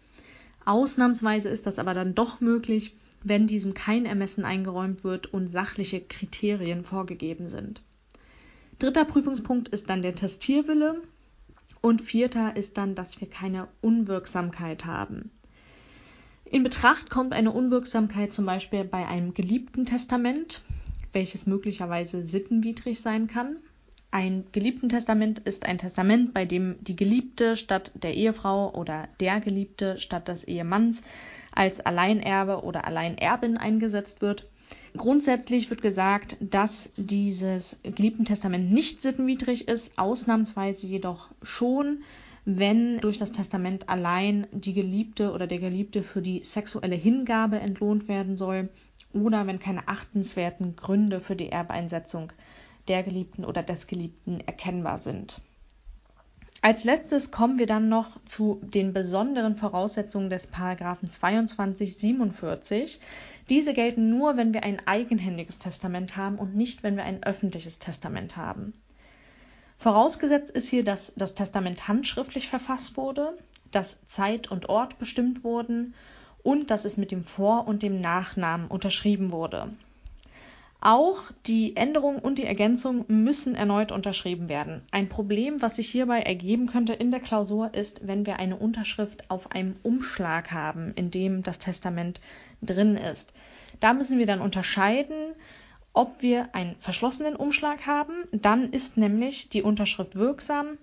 Ausnahmsweise 0.65 1.49
ist 1.49 1.67
das 1.67 1.79
aber 1.79 1.93
dann 1.93 2.15
doch 2.15 2.39
möglich, 2.41 2.95
wenn 3.23 3.47
diesem 3.47 3.73
kein 3.73 4.05
Ermessen 4.05 4.45
eingeräumt 4.45 5.03
wird 5.03 5.27
und 5.33 5.47
sachliche 5.47 5.99
Kriterien 5.99 6.83
vorgegeben 6.83 7.49
sind. 7.49 7.81
Dritter 8.79 9.03
Prüfungspunkt 9.03 9.67
ist 9.67 9.89
dann 9.89 10.01
der 10.01 10.15
Testierwille 10.15 11.01
und 11.81 12.01
vierter 12.01 12.55
ist 12.55 12.77
dann, 12.77 12.95
dass 12.95 13.19
wir 13.19 13.29
keine 13.29 13.67
Unwirksamkeit 13.81 14.85
haben. 14.85 15.31
In 16.45 16.63
Betracht 16.63 17.09
kommt 17.09 17.33
eine 17.33 17.51
Unwirksamkeit 17.51 18.31
zum 18.31 18.45
Beispiel 18.45 18.85
bei 18.85 19.05
einem 19.05 19.33
geliebten 19.33 19.85
Testament, 19.85 20.63
welches 21.11 21.45
möglicherweise 21.45 22.25
sittenwidrig 22.25 23.01
sein 23.01 23.27
kann. 23.27 23.57
Ein 24.11 24.45
geliebten 24.53 24.87
Testament 24.87 25.39
ist 25.39 25.65
ein 25.65 25.77
Testament, 25.77 26.33
bei 26.33 26.45
dem 26.45 26.77
die 26.81 26.95
Geliebte 26.95 27.57
statt 27.57 27.91
der 27.93 28.15
Ehefrau 28.15 28.73
oder 28.73 29.09
der 29.19 29.41
Geliebte 29.41 29.99
statt 29.99 30.29
des 30.29 30.45
Ehemanns 30.45 31.03
als 31.51 31.81
Alleinerbe 31.81 32.63
oder 32.63 32.85
Alleinerbin 32.85 33.57
eingesetzt 33.57 34.21
wird. 34.21 34.47
Grundsätzlich 34.97 35.69
wird 35.69 35.81
gesagt, 35.81 36.37
dass 36.39 36.91
dieses 36.97 37.79
geliebten 37.83 38.25
Testament 38.25 38.71
nicht 38.71 39.01
sittenwidrig 39.01 39.67
ist, 39.67 39.97
ausnahmsweise 39.97 40.87
jedoch 40.87 41.29
schon, 41.43 42.03
wenn 42.45 42.99
durch 42.99 43.17
das 43.17 43.31
Testament 43.31 43.89
allein 43.89 44.47
die 44.51 44.73
Geliebte 44.73 45.31
oder 45.31 45.45
der 45.45 45.59
Geliebte 45.59 46.01
für 46.03 46.21
die 46.21 46.43
sexuelle 46.43 46.95
Hingabe 46.95 47.59
entlohnt 47.59 48.07
werden 48.07 48.37
soll 48.37 48.69
oder 49.13 49.45
wenn 49.45 49.59
keine 49.59 49.87
achtenswerten 49.87 50.75
Gründe 50.75 51.21
für 51.21 51.35
die 51.35 51.49
Erbeinsetzung 51.49 52.31
der 52.87 53.03
Geliebten 53.03 53.45
oder 53.45 53.61
des 53.61 53.87
Geliebten 53.87 54.39
erkennbar 54.41 54.97
sind. 54.97 55.41
Als 56.61 56.83
letztes 56.83 57.31
kommen 57.31 57.57
wir 57.57 57.67
dann 57.67 57.87
noch 57.87 58.21
zu 58.25 58.59
den 58.63 58.91
besonderen 58.91 59.55
Voraussetzungen 59.55 60.29
des 60.29 60.47
Paragraphen 60.47 61.09
2247. 61.09 62.99
Diese 63.49 63.73
gelten 63.73 64.09
nur, 64.09 64.37
wenn 64.37 64.53
wir 64.53 64.63
ein 64.63 64.85
eigenhändiges 64.87 65.57
Testament 65.57 66.15
haben 66.15 66.37
und 66.37 66.55
nicht, 66.55 66.83
wenn 66.83 66.95
wir 66.95 67.03
ein 67.03 67.23
öffentliches 67.23 67.79
Testament 67.79 68.37
haben. 68.37 68.73
Vorausgesetzt 69.77 70.51
ist 70.51 70.69
hier, 70.69 70.83
dass 70.83 71.13
das 71.15 71.33
Testament 71.33 71.87
handschriftlich 71.87 72.47
verfasst 72.47 72.95
wurde, 72.95 73.37
dass 73.71 74.05
Zeit 74.05 74.51
und 74.51 74.69
Ort 74.69 74.99
bestimmt 74.99 75.43
wurden 75.43 75.95
und 76.43 76.69
dass 76.69 76.85
es 76.85 76.97
mit 76.97 77.11
dem 77.11 77.23
Vor- 77.23 77.67
und 77.67 77.81
dem 77.81 78.01
Nachnamen 78.01 78.67
unterschrieben 78.67 79.31
wurde. 79.31 79.73
Auch 80.81 81.23
die 81.45 81.75
Änderung 81.75 82.19
und 82.19 82.37
die 82.37 82.45
Ergänzung 82.45 83.03
müssen 83.09 83.53
erneut 83.53 83.91
unterschrieben 83.91 84.47
werden. 84.47 84.81
Ein 84.91 85.09
Problem, 85.09 85.61
was 85.61 85.75
sich 85.75 85.89
hierbei 85.89 86.21
ergeben 86.21 86.67
könnte 86.67 86.93
in 86.93 87.11
der 87.11 87.19
Klausur, 87.19 87.73
ist, 87.73 88.07
wenn 88.07 88.25
wir 88.25 88.39
eine 88.39 88.55
Unterschrift 88.55 89.29
auf 89.29 89.51
einem 89.51 89.75
Umschlag 89.83 90.51
haben, 90.51 90.93
in 90.95 91.11
dem 91.11 91.43
das 91.43 91.59
Testament 91.59 92.21
drin 92.61 92.95
ist. 92.95 93.33
Da 93.81 93.93
müssen 93.93 94.19
wir 94.19 94.25
dann 94.25 94.39
unterscheiden, 94.39 95.33
ob 95.91 96.21
wir 96.21 96.55
einen 96.55 96.75
verschlossenen 96.77 97.35
Umschlag 97.35 97.85
haben. 97.85 98.13
Dann 98.31 98.71
ist 98.71 98.95
nämlich 98.95 99.49
die 99.49 99.63
Unterschrift 99.63 100.15
wirksam, 100.15 100.77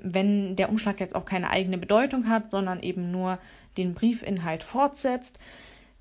wenn 0.00 0.56
der 0.56 0.70
Umschlag 0.70 0.98
jetzt 0.98 1.14
auch 1.14 1.26
keine 1.26 1.50
eigene 1.50 1.76
Bedeutung 1.76 2.26
hat, 2.26 2.50
sondern 2.50 2.82
eben 2.82 3.10
nur 3.10 3.38
den 3.76 3.92
Briefinhalt 3.92 4.62
fortsetzt. 4.62 5.38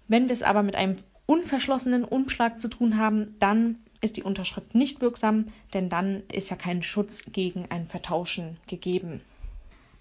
Wenn 0.07 0.27
wir 0.27 0.33
es 0.33 0.43
aber 0.43 0.63
mit 0.63 0.75
einem 0.75 0.95
unverschlossenen 1.31 2.03
Umschlag 2.03 2.59
zu 2.59 2.67
tun 2.67 2.97
haben, 2.97 3.37
dann 3.39 3.77
ist 4.01 4.17
die 4.17 4.23
Unterschrift 4.23 4.75
nicht 4.75 4.99
wirksam, 4.99 5.45
denn 5.73 5.87
dann 5.87 6.23
ist 6.29 6.49
ja 6.49 6.57
kein 6.57 6.83
Schutz 6.83 7.31
gegen 7.31 7.67
ein 7.69 7.87
Vertauschen 7.87 8.57
gegeben. 8.67 9.21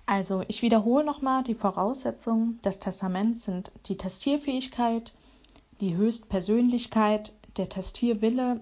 Also 0.06 0.42
ich 0.48 0.60
wiederhole 0.62 1.04
nochmal, 1.04 1.44
die 1.44 1.54
Voraussetzungen 1.54 2.58
des 2.64 2.80
Testaments 2.80 3.44
sind 3.44 3.70
die 3.86 3.96
Testierfähigkeit, 3.96 5.12
die 5.80 5.94
Höchstpersönlichkeit, 5.94 7.32
der 7.56 7.68
Testierwille, 7.68 8.58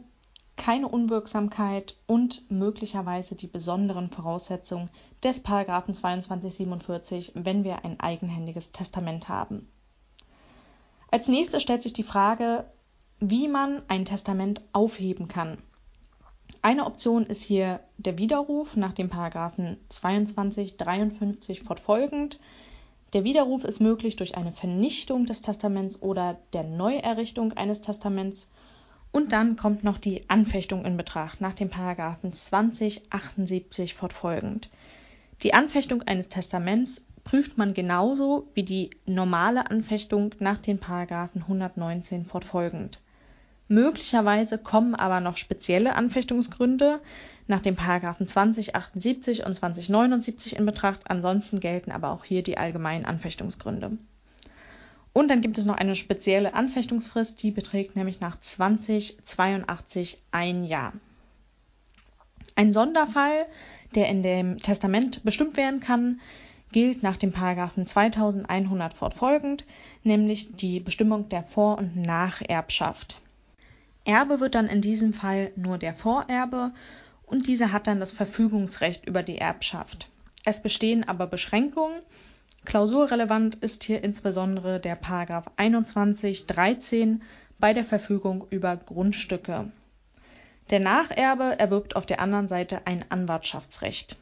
keine 0.56 0.88
Unwirksamkeit 0.88 1.96
und 2.06 2.50
möglicherweise 2.50 3.34
die 3.34 3.46
besonderen 3.46 4.10
Voraussetzungen 4.10 4.90
des 5.24 5.40
Paragraphen 5.40 5.94
2247, 5.94 7.32
wenn 7.34 7.64
wir 7.64 7.82
ein 7.86 7.98
eigenhändiges 7.98 8.72
Testament 8.72 9.30
haben. 9.30 9.68
Als 11.10 11.28
nächstes 11.28 11.62
stellt 11.62 11.82
sich 11.82 11.94
die 11.94 12.02
Frage, 12.02 12.64
wie 13.20 13.48
man 13.48 13.82
ein 13.88 14.04
Testament 14.04 14.60
aufheben 14.72 15.26
kann. 15.26 15.58
Eine 16.60 16.86
Option 16.86 17.24
ist 17.24 17.42
hier 17.42 17.80
der 17.96 18.18
Widerruf 18.18 18.76
nach 18.76 18.92
dem 18.92 19.08
Paragraphen 19.08 19.78
22, 19.88 20.76
53 20.76 21.62
fortfolgend. 21.62 22.40
Der 23.14 23.24
Widerruf 23.24 23.64
ist 23.64 23.80
möglich 23.80 24.16
durch 24.16 24.36
eine 24.36 24.52
Vernichtung 24.52 25.24
des 25.24 25.40
Testaments 25.40 26.02
oder 26.02 26.38
der 26.52 26.64
Neuerrichtung 26.64 27.54
eines 27.54 27.80
Testaments. 27.80 28.50
Und 29.10 29.32
dann 29.32 29.56
kommt 29.56 29.84
noch 29.84 29.96
die 29.96 30.28
Anfechtung 30.28 30.84
in 30.84 30.98
Betracht 30.98 31.40
nach 31.40 31.54
dem 31.54 31.70
Paragraphen 31.70 32.32
20, 32.32 33.10
78 33.10 33.94
fortfolgend. 33.94 34.68
Die 35.42 35.54
Anfechtung 35.54 36.02
eines 36.02 36.28
Testaments 36.28 37.07
prüft 37.28 37.58
man 37.58 37.74
genauso 37.74 38.48
wie 38.54 38.62
die 38.62 38.88
normale 39.04 39.70
Anfechtung 39.70 40.34
nach 40.38 40.56
den 40.56 40.78
Paragraphen 40.78 41.42
119 41.42 42.24
fortfolgend. 42.24 43.00
Möglicherweise 43.68 44.56
kommen 44.56 44.94
aber 44.94 45.20
noch 45.20 45.36
spezielle 45.36 45.94
Anfechtungsgründe 45.94 47.00
nach 47.46 47.60
den 47.60 47.76
Paragraphen 47.76 48.26
2078 48.26 49.44
und 49.44 49.54
2079 49.54 50.56
in 50.56 50.64
Betracht. 50.64 51.10
Ansonsten 51.10 51.60
gelten 51.60 51.92
aber 51.92 52.12
auch 52.12 52.24
hier 52.24 52.42
die 52.42 52.56
allgemeinen 52.56 53.04
Anfechtungsgründe. 53.04 53.98
Und 55.12 55.28
dann 55.28 55.42
gibt 55.42 55.58
es 55.58 55.66
noch 55.66 55.76
eine 55.76 55.96
spezielle 55.96 56.54
Anfechtungsfrist, 56.54 57.42
die 57.42 57.50
beträgt 57.50 57.94
nämlich 57.94 58.20
nach 58.20 58.40
2082 58.40 60.22
ein 60.30 60.64
Jahr. 60.64 60.94
Ein 62.56 62.72
Sonderfall, 62.72 63.44
der 63.94 64.08
in 64.08 64.22
dem 64.22 64.56
Testament 64.56 65.24
bestimmt 65.24 65.58
werden 65.58 65.80
kann, 65.80 66.20
gilt 66.72 67.02
nach 67.02 67.16
dem 67.16 67.32
Paragraphen 67.32 67.86
2100 67.86 68.94
fortfolgend, 68.94 69.64
nämlich 70.02 70.54
die 70.56 70.80
Bestimmung 70.80 71.28
der 71.28 71.42
Vor- 71.42 71.78
und 71.78 71.96
Nacherbschaft. 71.96 73.20
Erbe 74.04 74.40
wird 74.40 74.54
dann 74.54 74.68
in 74.68 74.80
diesem 74.80 75.12
Fall 75.12 75.52
nur 75.56 75.78
der 75.78 75.94
Vorerbe 75.94 76.72
und 77.26 77.46
dieser 77.46 77.72
hat 77.72 77.86
dann 77.86 78.00
das 78.00 78.12
Verfügungsrecht 78.12 79.06
über 79.06 79.22
die 79.22 79.38
Erbschaft. 79.38 80.08
Es 80.44 80.62
bestehen 80.62 81.06
aber 81.06 81.26
Beschränkungen. 81.26 82.00
Klausurrelevant 82.64 83.56
ist 83.56 83.84
hier 83.84 84.02
insbesondere 84.02 84.80
der 84.80 84.96
Paragraph 84.96 85.50
21 85.56 86.46
13 86.46 87.22
bei 87.58 87.74
der 87.74 87.84
Verfügung 87.84 88.46
über 88.50 88.76
Grundstücke. 88.76 89.70
Der 90.70 90.80
Nacherbe 90.80 91.58
erwirbt 91.58 91.96
auf 91.96 92.06
der 92.06 92.20
anderen 92.20 92.48
Seite 92.48 92.86
ein 92.86 93.04
Anwartschaftsrecht. 93.10 94.16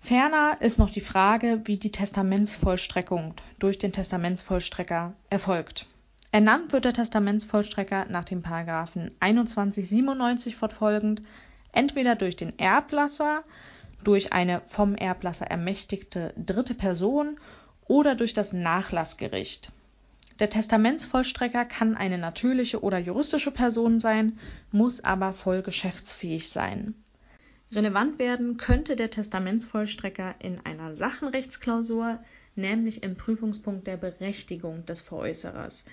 Ferner 0.00 0.56
ist 0.60 0.78
noch 0.78 0.90
die 0.90 1.00
Frage, 1.00 1.60
wie 1.64 1.76
die 1.76 1.92
Testamentsvollstreckung 1.92 3.34
durch 3.58 3.78
den 3.78 3.92
Testamentsvollstrecker 3.92 5.14
erfolgt. 5.28 5.86
Ernannt 6.32 6.72
wird 6.72 6.84
der 6.84 6.94
Testamentsvollstrecker 6.94 8.06
nach 8.06 8.24
dem 8.24 8.42
Paragraphen 8.42 9.10
2197 9.20 10.56
fortfolgend 10.56 11.22
entweder 11.72 12.16
durch 12.16 12.36
den 12.36 12.58
Erblasser, 12.58 13.44
durch 14.02 14.32
eine 14.32 14.62
vom 14.66 14.94
Erblasser 14.94 15.46
ermächtigte 15.46 16.32
dritte 16.36 16.74
Person 16.74 17.38
oder 17.86 18.14
durch 18.14 18.32
das 18.32 18.52
Nachlassgericht. 18.52 19.72
Der 20.38 20.48
Testamentsvollstrecker 20.48 21.66
kann 21.66 21.96
eine 21.96 22.16
natürliche 22.16 22.82
oder 22.82 22.98
juristische 22.98 23.50
Person 23.50 24.00
sein, 24.00 24.38
muss 24.72 25.04
aber 25.04 25.34
voll 25.34 25.62
geschäftsfähig 25.62 26.48
sein. 26.48 26.94
Relevant 27.72 28.18
werden 28.18 28.56
könnte 28.56 28.96
der 28.96 29.10
Testamentsvollstrecker 29.10 30.34
in 30.40 30.58
einer 30.66 30.96
Sachenrechtsklausur, 30.96 32.18
nämlich 32.56 33.04
im 33.04 33.14
Prüfungspunkt 33.14 33.86
der 33.86 33.96
Berechtigung 33.96 34.84
des 34.86 35.00
Veräußerers. 35.00 35.84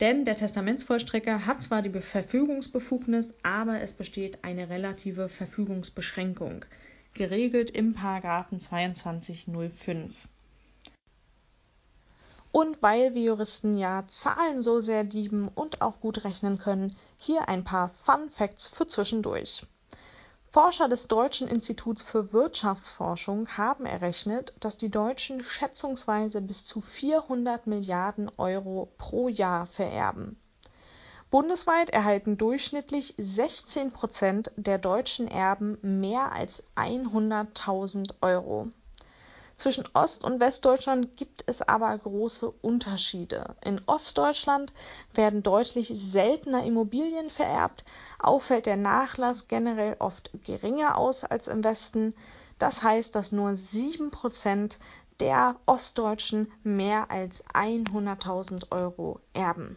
Denn 0.00 0.24
der 0.24 0.36
Testamentsvollstrecker 0.36 1.44
hat 1.44 1.62
zwar 1.62 1.82
die 1.82 1.90
Verfügungsbefugnis, 1.90 3.34
aber 3.42 3.82
es 3.82 3.92
besteht 3.92 4.42
eine 4.42 4.70
relative 4.70 5.28
Verfügungsbeschränkung, 5.28 6.64
geregelt 7.12 7.72
im 7.72 7.92
Paragraphen 7.92 8.58
2205. 8.58 10.28
Und 12.52 12.80
weil 12.80 13.14
wir 13.14 13.22
Juristen 13.22 13.76
ja 13.76 14.04
Zahlen 14.06 14.62
so 14.62 14.80
sehr 14.80 15.04
lieben 15.04 15.48
und 15.48 15.82
auch 15.82 16.00
gut 16.00 16.24
rechnen 16.24 16.58
können, 16.58 16.96
hier 17.18 17.50
ein 17.50 17.64
paar 17.64 17.88
Fun 17.88 18.30
Facts 18.30 18.66
für 18.66 18.86
zwischendurch. 18.86 19.66
Forscher 20.50 20.88
des 20.88 21.08
Deutschen 21.08 21.46
Instituts 21.46 22.02
für 22.02 22.32
Wirtschaftsforschung 22.32 23.48
haben 23.58 23.84
errechnet, 23.84 24.54
dass 24.60 24.78
die 24.78 24.88
Deutschen 24.88 25.44
schätzungsweise 25.44 26.40
bis 26.40 26.64
zu 26.64 26.80
400 26.80 27.66
Milliarden 27.66 28.30
Euro 28.38 28.90
pro 28.96 29.28
Jahr 29.28 29.66
vererben. 29.66 30.40
Bundesweit 31.30 31.90
erhalten 31.90 32.38
durchschnittlich 32.38 33.14
16 33.18 33.92
Prozent 33.92 34.50
der 34.56 34.78
deutschen 34.78 35.28
Erben 35.28 35.76
mehr 35.82 36.32
als 36.32 36.64
100.000 36.76 38.14
Euro 38.22 38.68
zwischen 39.58 39.84
Ost- 39.92 40.22
und 40.22 40.38
Westdeutschland 40.38 41.16
gibt 41.16 41.42
es 41.46 41.62
aber 41.62 41.98
große 41.98 42.48
Unterschiede. 42.62 43.56
In 43.60 43.80
Ostdeutschland 43.86 44.72
werden 45.12 45.42
deutlich 45.42 45.90
seltener 45.92 46.64
Immobilien 46.64 47.28
vererbt, 47.28 47.84
auch 48.20 48.40
fällt 48.40 48.66
der 48.66 48.76
Nachlass 48.76 49.48
generell 49.48 49.96
oft 49.98 50.30
geringer 50.44 50.96
aus 50.96 51.24
als 51.24 51.48
im 51.48 51.64
Westen. 51.64 52.14
Das 52.60 52.84
heißt, 52.84 53.14
dass 53.16 53.32
nur 53.32 53.50
7% 53.50 54.76
der 55.18 55.56
Ostdeutschen 55.66 56.52
mehr 56.62 57.10
als 57.10 57.44
100.000 57.46 58.70
Euro 58.70 59.18
erben. 59.32 59.76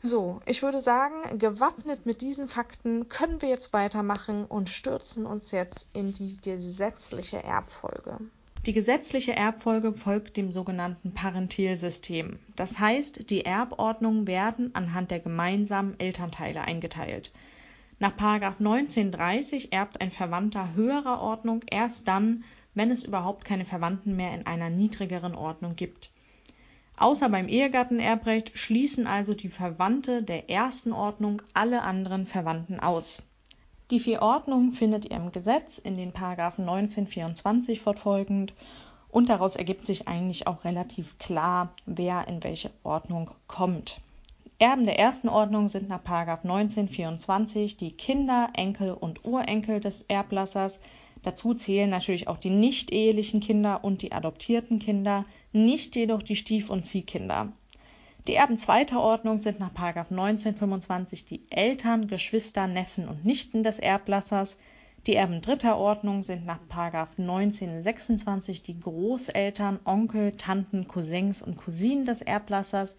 So, 0.00 0.40
ich 0.46 0.62
würde 0.62 0.80
sagen, 0.80 1.38
gewappnet 1.38 2.06
mit 2.06 2.22
diesen 2.22 2.48
Fakten 2.48 3.08
können 3.10 3.42
wir 3.42 3.50
jetzt 3.50 3.72
weitermachen 3.72 4.46
und 4.46 4.70
stürzen 4.70 5.26
uns 5.26 5.50
jetzt 5.52 5.86
in 5.92 6.14
die 6.14 6.38
gesetzliche 6.40 7.42
Erbfolge. 7.42 8.18
Die 8.64 8.72
gesetzliche 8.72 9.34
Erbfolge 9.34 9.92
folgt 9.92 10.36
dem 10.36 10.52
sogenannten 10.52 11.12
Parentelsystem. 11.14 12.38
Das 12.54 12.78
heißt, 12.78 13.28
die 13.28 13.44
Erbordnungen 13.44 14.28
werden 14.28 14.72
anhand 14.76 15.10
der 15.10 15.18
gemeinsamen 15.18 15.98
Elternteile 15.98 16.60
eingeteilt. 16.60 17.32
Nach 17.98 18.12
1930 18.12 19.72
erbt 19.72 20.00
ein 20.00 20.12
Verwandter 20.12 20.74
höherer 20.74 21.20
Ordnung 21.20 21.64
erst 21.68 22.06
dann, 22.06 22.44
wenn 22.74 22.92
es 22.92 23.02
überhaupt 23.02 23.44
keine 23.44 23.64
Verwandten 23.64 24.14
mehr 24.14 24.32
in 24.32 24.46
einer 24.46 24.70
niedrigeren 24.70 25.34
Ordnung 25.34 25.74
gibt. 25.74 26.12
Außer 26.96 27.28
beim 27.30 27.48
Ehegattenerbrecht 27.48 28.56
schließen 28.56 29.08
also 29.08 29.34
die 29.34 29.48
Verwandte 29.48 30.22
der 30.22 30.48
ersten 30.50 30.92
Ordnung 30.92 31.42
alle 31.52 31.82
anderen 31.82 32.26
Verwandten 32.26 32.78
aus 32.78 33.24
die 33.90 34.00
Verordnung 34.00 34.72
findet 34.72 35.04
ihr 35.04 35.16
im 35.16 35.32
Gesetz 35.32 35.78
in 35.78 35.96
den 35.96 36.12
Paragraphen 36.12 36.62
1924 36.68 37.80
fortfolgend 37.80 38.54
und 39.10 39.28
daraus 39.28 39.56
ergibt 39.56 39.86
sich 39.86 40.08
eigentlich 40.08 40.46
auch 40.46 40.64
relativ 40.64 41.18
klar, 41.18 41.74
wer 41.84 42.26
in 42.28 42.42
welche 42.42 42.70
Ordnung 42.82 43.30
kommt. 43.46 44.00
Erben 44.58 44.86
der 44.86 44.98
ersten 44.98 45.28
Ordnung 45.28 45.68
sind 45.68 45.88
nach 45.88 46.04
1924 46.04 47.76
die 47.76 47.92
Kinder, 47.92 48.48
Enkel 48.54 48.92
und 48.92 49.24
Urenkel 49.24 49.80
des 49.80 50.02
Erblassers. 50.02 50.80
Dazu 51.22 51.52
zählen 51.52 51.90
natürlich 51.90 52.28
auch 52.28 52.38
die 52.38 52.50
nicht 52.50 52.92
ehelichen 52.92 53.40
Kinder 53.40 53.82
und 53.82 54.02
die 54.02 54.12
adoptierten 54.12 54.78
Kinder, 54.78 55.24
nicht 55.52 55.96
jedoch 55.96 56.22
die 56.22 56.36
Stief- 56.36 56.70
und 56.70 56.84
Ziehkinder. 56.84 57.52
Die 58.28 58.34
Erben 58.34 58.56
zweiter 58.56 59.00
Ordnung 59.00 59.38
sind 59.38 59.58
nach 59.58 59.74
1925 59.74 61.24
die 61.24 61.42
Eltern, 61.50 62.06
Geschwister, 62.06 62.68
Neffen 62.68 63.08
und 63.08 63.24
Nichten 63.24 63.64
des 63.64 63.80
Erblassers. 63.80 64.60
Die 65.08 65.16
Erben 65.16 65.42
dritter 65.42 65.76
Ordnung 65.76 66.22
sind 66.22 66.46
nach 66.46 66.60
1926 66.70 68.62
die 68.62 68.78
Großeltern, 68.78 69.80
Onkel, 69.84 70.36
Tanten, 70.36 70.86
Cousins 70.86 71.42
und 71.42 71.56
Cousinen 71.56 72.04
des 72.04 72.22
Erblassers. 72.22 72.96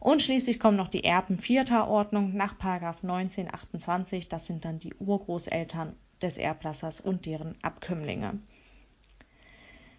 Und 0.00 0.20
schließlich 0.20 0.58
kommen 0.58 0.76
noch 0.76 0.88
die 0.88 1.04
Erben 1.04 1.38
vierter 1.38 1.86
Ordnung 1.86 2.34
nach 2.34 2.54
1928. 2.60 4.28
Das 4.28 4.48
sind 4.48 4.64
dann 4.64 4.80
die 4.80 4.94
Urgroßeltern 4.94 5.94
des 6.20 6.38
Erblassers 6.38 7.00
und 7.00 7.24
deren 7.24 7.54
Abkömmlinge. 7.62 8.40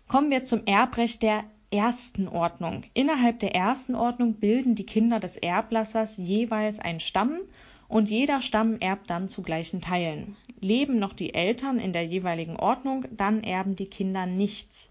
Kommen 0.09 0.29
wir 0.29 0.43
zum 0.43 0.65
Erbrecht 0.65 1.23
der 1.23 1.45
ersten 1.71 2.27
Ordnung. 2.27 2.83
Innerhalb 2.93 3.39
der 3.39 3.53
ersten 3.53 3.95
Ordnung 3.95 4.35
bilden 4.35 4.75
die 4.75 4.85
Kinder 4.85 5.19
des 5.19 5.37
Erblassers 5.37 6.17
jeweils 6.17 6.79
einen 6.79 6.99
Stamm 6.99 7.39
und 7.87 8.09
jeder 8.09 8.41
Stamm 8.41 8.77
erbt 8.79 9.09
dann 9.09 9.29
zu 9.29 9.43
gleichen 9.43 9.81
Teilen. 9.81 10.35
Leben 10.59 10.97
noch 10.99 11.13
die 11.13 11.33
Eltern 11.33 11.79
in 11.79 11.93
der 11.93 12.05
jeweiligen 12.05 12.55
Ordnung, 12.55 13.05
dann 13.11 13.43
erben 13.43 13.75
die 13.75 13.85
Kinder 13.85 14.25
nichts. 14.25 14.89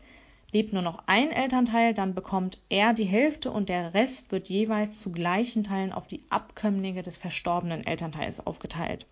Lebt 0.53 0.73
nur 0.73 0.83
noch 0.83 1.03
ein 1.07 1.31
Elternteil, 1.31 1.93
dann 1.93 2.15
bekommt 2.15 2.61
er 2.69 2.95
die 2.95 3.05
Hälfte 3.05 3.51
und 3.51 3.69
der 3.69 3.95
Rest 3.95 4.31
wird 4.31 4.49
jeweils 4.49 4.99
zu 4.99 5.13
gleichen 5.13 5.65
Teilen 5.65 5.93
auf 5.93 6.07
die 6.07 6.23
Abkömmlinge 6.31 7.03
des 7.03 7.17
verstorbenen 7.17 7.87
Elternteils 7.87 8.47
aufgeteilt. 8.47 9.07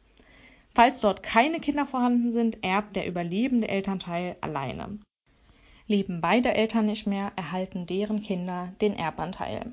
Falls 0.74 1.00
dort 1.00 1.22
keine 1.22 1.60
Kinder 1.60 1.86
vorhanden 1.86 2.30
sind, 2.30 2.62
erbt 2.62 2.96
der 2.96 3.06
überlebende 3.06 3.68
Elternteil 3.68 4.36
alleine. 4.40 4.98
Leben 5.86 6.20
beide 6.20 6.54
Eltern 6.54 6.86
nicht 6.86 7.06
mehr, 7.06 7.32
erhalten 7.36 7.86
deren 7.86 8.22
Kinder 8.22 8.72
den 8.80 8.96
Erbanteil. 8.96 9.72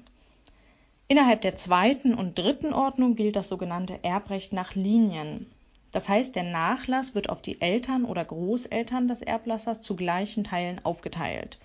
Innerhalb 1.07 1.41
der 1.41 1.55
zweiten 1.55 2.13
und 2.13 2.37
dritten 2.37 2.73
Ordnung 2.73 3.15
gilt 3.15 3.35
das 3.35 3.49
sogenannte 3.49 4.03
Erbrecht 4.03 4.53
nach 4.53 4.75
Linien. 4.75 5.45
Das 5.91 6.07
heißt, 6.07 6.35
der 6.35 6.43
Nachlass 6.43 7.15
wird 7.15 7.29
auf 7.29 7.41
die 7.41 7.59
Eltern 7.61 8.05
oder 8.05 8.23
Großeltern 8.23 9.07
des 9.07 9.21
Erblassers 9.21 9.81
zu 9.81 9.95
gleichen 9.95 10.43
Teilen 10.43 10.83
aufgeteilt. 10.85 11.59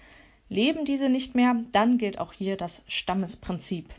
Leben 0.49 0.85
diese 0.85 1.09
nicht 1.09 1.35
mehr, 1.35 1.57
dann 1.73 1.99
gilt 1.99 2.19
auch 2.19 2.33
hier 2.33 2.57
das 2.57 2.83
Stammesprinzip. 2.87 3.93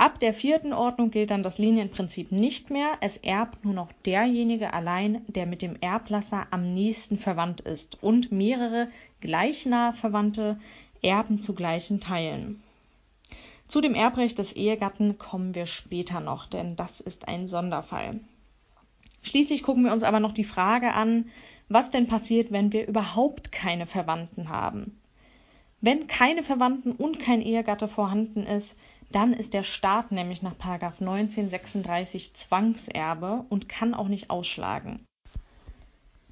Ab 0.00 0.18
der 0.18 0.32
vierten 0.32 0.72
Ordnung 0.72 1.10
gilt 1.10 1.30
dann 1.30 1.42
das 1.42 1.58
Linienprinzip 1.58 2.32
nicht 2.32 2.70
mehr. 2.70 2.92
Es 3.02 3.18
erbt 3.18 3.66
nur 3.66 3.74
noch 3.74 3.92
derjenige 4.06 4.72
allein, 4.72 5.20
der 5.26 5.44
mit 5.44 5.60
dem 5.60 5.76
Erblasser 5.78 6.46
am 6.50 6.72
nächsten 6.72 7.18
verwandt 7.18 7.60
ist 7.60 8.02
und 8.02 8.32
mehrere 8.32 8.88
gleichnah 9.20 9.92
Verwandte 9.92 10.58
erben 11.02 11.42
zu 11.42 11.54
gleichen 11.54 12.00
Teilen. 12.00 12.62
Zu 13.68 13.82
dem 13.82 13.94
Erbrecht 13.94 14.38
des 14.38 14.54
Ehegatten 14.54 15.18
kommen 15.18 15.54
wir 15.54 15.66
später 15.66 16.20
noch, 16.20 16.46
denn 16.46 16.76
das 16.76 17.00
ist 17.00 17.28
ein 17.28 17.46
Sonderfall. 17.46 18.20
Schließlich 19.20 19.62
gucken 19.62 19.84
wir 19.84 19.92
uns 19.92 20.02
aber 20.02 20.18
noch 20.18 20.32
die 20.32 20.44
Frage 20.44 20.94
an, 20.94 21.26
was 21.68 21.90
denn 21.90 22.06
passiert, 22.06 22.50
wenn 22.50 22.72
wir 22.72 22.88
überhaupt 22.88 23.52
keine 23.52 23.84
Verwandten 23.84 24.48
haben. 24.48 24.98
Wenn 25.82 26.06
keine 26.06 26.42
Verwandten 26.42 26.92
und 26.92 27.20
kein 27.20 27.42
Ehegatte 27.42 27.86
vorhanden 27.86 28.44
ist, 28.44 28.78
dann 29.10 29.32
ist 29.32 29.54
der 29.54 29.62
Staat 29.62 30.12
nämlich 30.12 30.42
nach 30.42 30.54
1936 30.58 32.34
Zwangserbe 32.34 33.44
und 33.48 33.68
kann 33.68 33.94
auch 33.94 34.08
nicht 34.08 34.30
ausschlagen. 34.30 35.04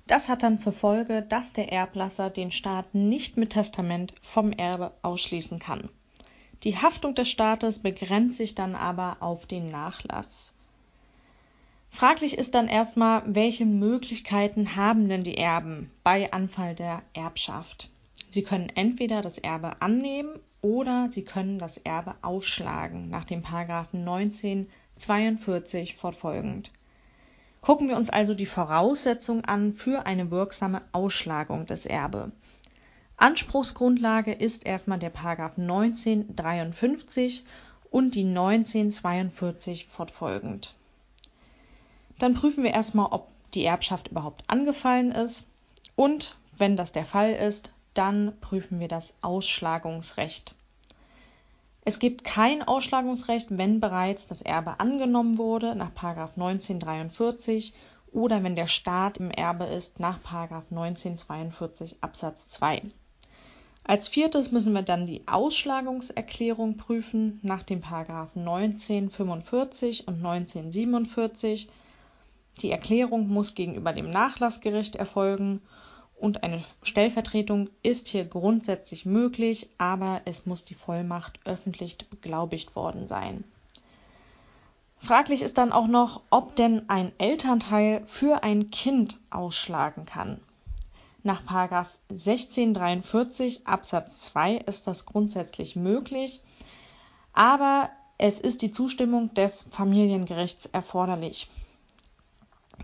Das 0.07 0.29
hat 0.29 0.43
dann 0.43 0.59
zur 0.59 0.73
Folge, 0.73 1.23
dass 1.23 1.53
der 1.53 1.71
Erblasser 1.71 2.31
den 2.31 2.51
Staat 2.51 2.95
nicht 2.95 3.37
mit 3.37 3.51
Testament 3.51 4.15
vom 4.23 4.53
Erbe 4.53 4.93
ausschließen 5.03 5.59
kann. 5.59 5.91
Die 6.65 6.79
Haftung 6.79 7.15
des 7.15 7.29
Staates 7.29 7.81
begrenzt 7.81 8.39
sich 8.39 8.55
dann 8.55 8.75
aber 8.75 9.19
auf 9.21 9.47
den 9.47 9.71
Nachlass. 9.71 10.55
Fraglich 11.91 12.39
ist 12.39 12.55
dann 12.55 12.69
erstmal, 12.69 13.23
welche 13.27 13.67
Möglichkeiten 13.67 14.77
haben 14.77 15.09
denn 15.09 15.25
die 15.25 15.37
Erben 15.37 15.91
bei 16.05 16.33
Anfall 16.33 16.75
der 16.75 17.03
Erbschaft? 17.13 17.91
Sie 18.31 18.43
können 18.43 18.71
entweder 18.75 19.23
das 19.23 19.39
Erbe 19.39 19.81
annehmen 19.83 20.39
oder 20.61 21.09
sie 21.09 21.23
können 21.23 21.59
das 21.59 21.79
Erbe 21.79 22.15
ausschlagen 22.23 23.09
nach 23.11 23.25
dem 23.25 23.43
Paragraphen 23.43 24.01
1942 24.01 25.97
fortfolgend. 25.97 26.71
Gucken 27.61 27.89
wir 27.89 27.97
uns 27.97 28.11
also 28.11 28.35
die 28.35 28.47
Voraussetzung 28.47 29.45
an 29.45 29.75
für 29.75 30.07
eine 30.07 30.31
wirksame 30.31 30.83
Ausschlagung 30.93 31.67
des 31.67 31.87
Erbe. 31.87 32.33
Anspruchsgrundlage 33.17 34.33
ist 34.33 34.65
erstmal 34.65 35.01
der 35.01 35.11
Paragraph 35.11 35.59
1953 35.59 37.45
und 37.91 38.15
die 38.15 38.25
1942 38.25 39.87
fortfolgend. 39.87 40.75
Dann 42.19 42.35
prüfen 42.35 42.63
wir 42.63 42.73
erstmal, 42.73 43.11
ob 43.11 43.29
die 43.55 43.65
Erbschaft 43.65 44.09
überhaupt 44.09 44.45
angefallen 44.47 45.11
ist 45.13 45.49
und 45.97 46.37
wenn 46.59 46.77
das 46.77 46.93
der 46.93 47.05
Fall 47.05 47.33
ist, 47.33 47.71
dann 47.99 48.33
prüfen 48.41 48.79
wir 48.79 48.87
das 48.87 49.13
Ausschlagungsrecht. 49.23 50.55
Es 51.85 51.99
gibt 51.99 52.23
kein 52.23 52.63
Ausschlagungsrecht, 52.63 53.49
wenn 53.51 53.81
bereits 53.81 54.29
das 54.29 54.41
Erbe 54.41 54.79
angenommen 54.79 55.37
wurde 55.37 55.75
nach 55.75 55.91
1943 55.91 57.73
oder 58.13 58.45
wenn 58.45 58.55
der 58.55 58.69
Staat 58.69 59.19
im 59.19 59.33
Erbe 59.33 59.65
ist 59.65 59.99
nach 59.99 60.19
1942 60.19 61.97
Absatz 62.01 62.49
2. 62.51 62.83
Als 63.83 64.07
viertes 64.07 64.53
müssen 64.53 64.75
wir 64.75 64.83
dann 64.83 65.07
die 65.07 65.27
Ausschlagungserklärung 65.27 66.77
prüfen 66.77 67.41
nach 67.43 67.65
den 67.65 67.81
Paragraphen 67.81 68.47
1945 68.47 70.07
und 70.07 70.17
1947. 70.17 71.69
Die 72.61 72.71
Erklärung 72.71 73.29
muss 73.29 73.55
gegenüber 73.55 73.93
dem 73.93 74.11
Nachlassgericht 74.11 74.95
erfolgen 74.95 75.63
und 76.19 76.43
eine 76.43 76.63
Stellvertretung 76.83 77.71
ist 77.83 78.09
hier 78.09 78.25
grundsätzlich 78.25 79.07
möglich, 79.07 79.69
aber 79.79 80.21
es 80.25 80.47
muss 80.47 80.65
die 80.65 80.75
Vollmacht 80.75 81.39
öffentlich 81.45 81.97
beglaubigt 82.11 82.75
worden 82.75 83.07
sein. 83.07 83.45
Fraglich 85.01 85.43
ist 85.43 85.59
dann 85.59 85.73
auch 85.73 85.87
noch, 85.87 86.23
ob 86.31 86.57
denn 86.57 86.89
ein 86.89 87.13
Elternteil 87.19 88.03
für 88.07 88.43
ein 88.43 88.71
Kind 88.71 89.19
ausschlagen 89.31 90.07
kann. 90.07 90.41
Nach 91.23 91.41
1643 92.11 93.67
Absatz 93.67 94.21
2 94.21 94.57
ist 94.57 94.87
das 94.87 95.07
grundsätzlich 95.07 95.77
möglich, 95.77 96.41
aber 97.33 97.91
es 98.19 98.41
ist 98.41 98.63
die 98.63 98.73
Zustimmung 98.73 99.33
des 99.35 99.63
Familiengerichts 99.71 100.67
erforderlich. 100.67 101.49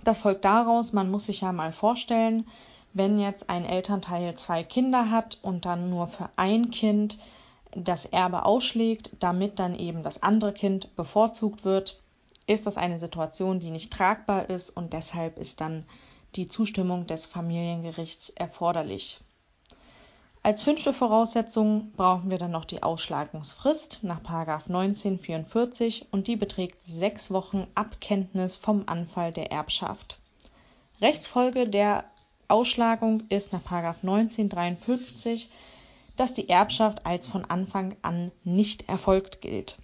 Das 0.05 0.19
folgt 0.19 0.45
daraus, 0.45 0.93
man 0.93 1.11
muss 1.11 1.27
sich 1.27 1.41
ja 1.41 1.53
mal 1.53 1.73
vorstellen, 1.73 2.47
wenn 2.95 3.19
jetzt 3.19 3.51
ein 3.51 3.65
Elternteil 3.65 4.35
zwei 4.37 4.63
Kinder 4.65 5.11
hat 5.11 5.39
und 5.43 5.67
dann 5.67 5.91
nur 5.91 6.07
für 6.07 6.31
ein 6.37 6.71
Kind 6.71 7.19
das 7.73 8.07
Erbe 8.07 8.45
ausschlägt, 8.45 9.11
damit 9.19 9.59
dann 9.59 9.75
eben 9.75 10.03
das 10.03 10.23
andere 10.23 10.53
Kind 10.53 10.95
bevorzugt 10.95 11.65
wird, 11.65 12.01
ist 12.47 12.67
das 12.67 12.77
eine 12.77 12.99
Situation, 12.99 13.59
die 13.59 13.71
nicht 13.71 13.93
tragbar 13.93 14.49
ist 14.49 14.71
und 14.71 14.93
deshalb 14.93 15.39
ist 15.39 15.61
dann 15.61 15.85
die 16.37 16.49
Zustimmung 16.49 17.07
des 17.07 17.27
Familiengerichts 17.27 18.31
erforderlich. 18.31 19.21
Als 20.43 20.63
fünfte 20.63 20.93
Voraussetzung 20.93 21.93
brauchen 21.93 22.31
wir 22.31 22.37
dann 22.39 22.51
noch 22.51 22.67
die 22.67 22.83
Ausschlagungsfrist 22.83 24.01
nach 24.03 24.19
1944 24.19 26.09
und 26.13 26.29
die 26.29 26.37
beträgt 26.37 26.85
sechs 26.85 27.31
Wochen 27.31 27.67
ab 27.75 27.97
Kenntnis 28.01 28.55
vom 28.55 28.85
Anfall 28.87 29.33
der 29.33 29.51
Erbschaft. 29.51 30.19
Rechtsfolge 31.01 31.69
der 31.69 32.05
Ausschlagung 32.49 33.25
ist 33.29 33.53
nach 33.53 33.71
1953, 33.71 35.51
dass 36.17 36.35
die 36.35 36.49
Erbschaft 36.49 37.05
als 37.07 37.27
von 37.27 37.45
Anfang 37.45 37.97
an 38.03 38.31
nicht 38.45 38.89
erfolgt 38.89 39.41
gilt. 39.41 39.79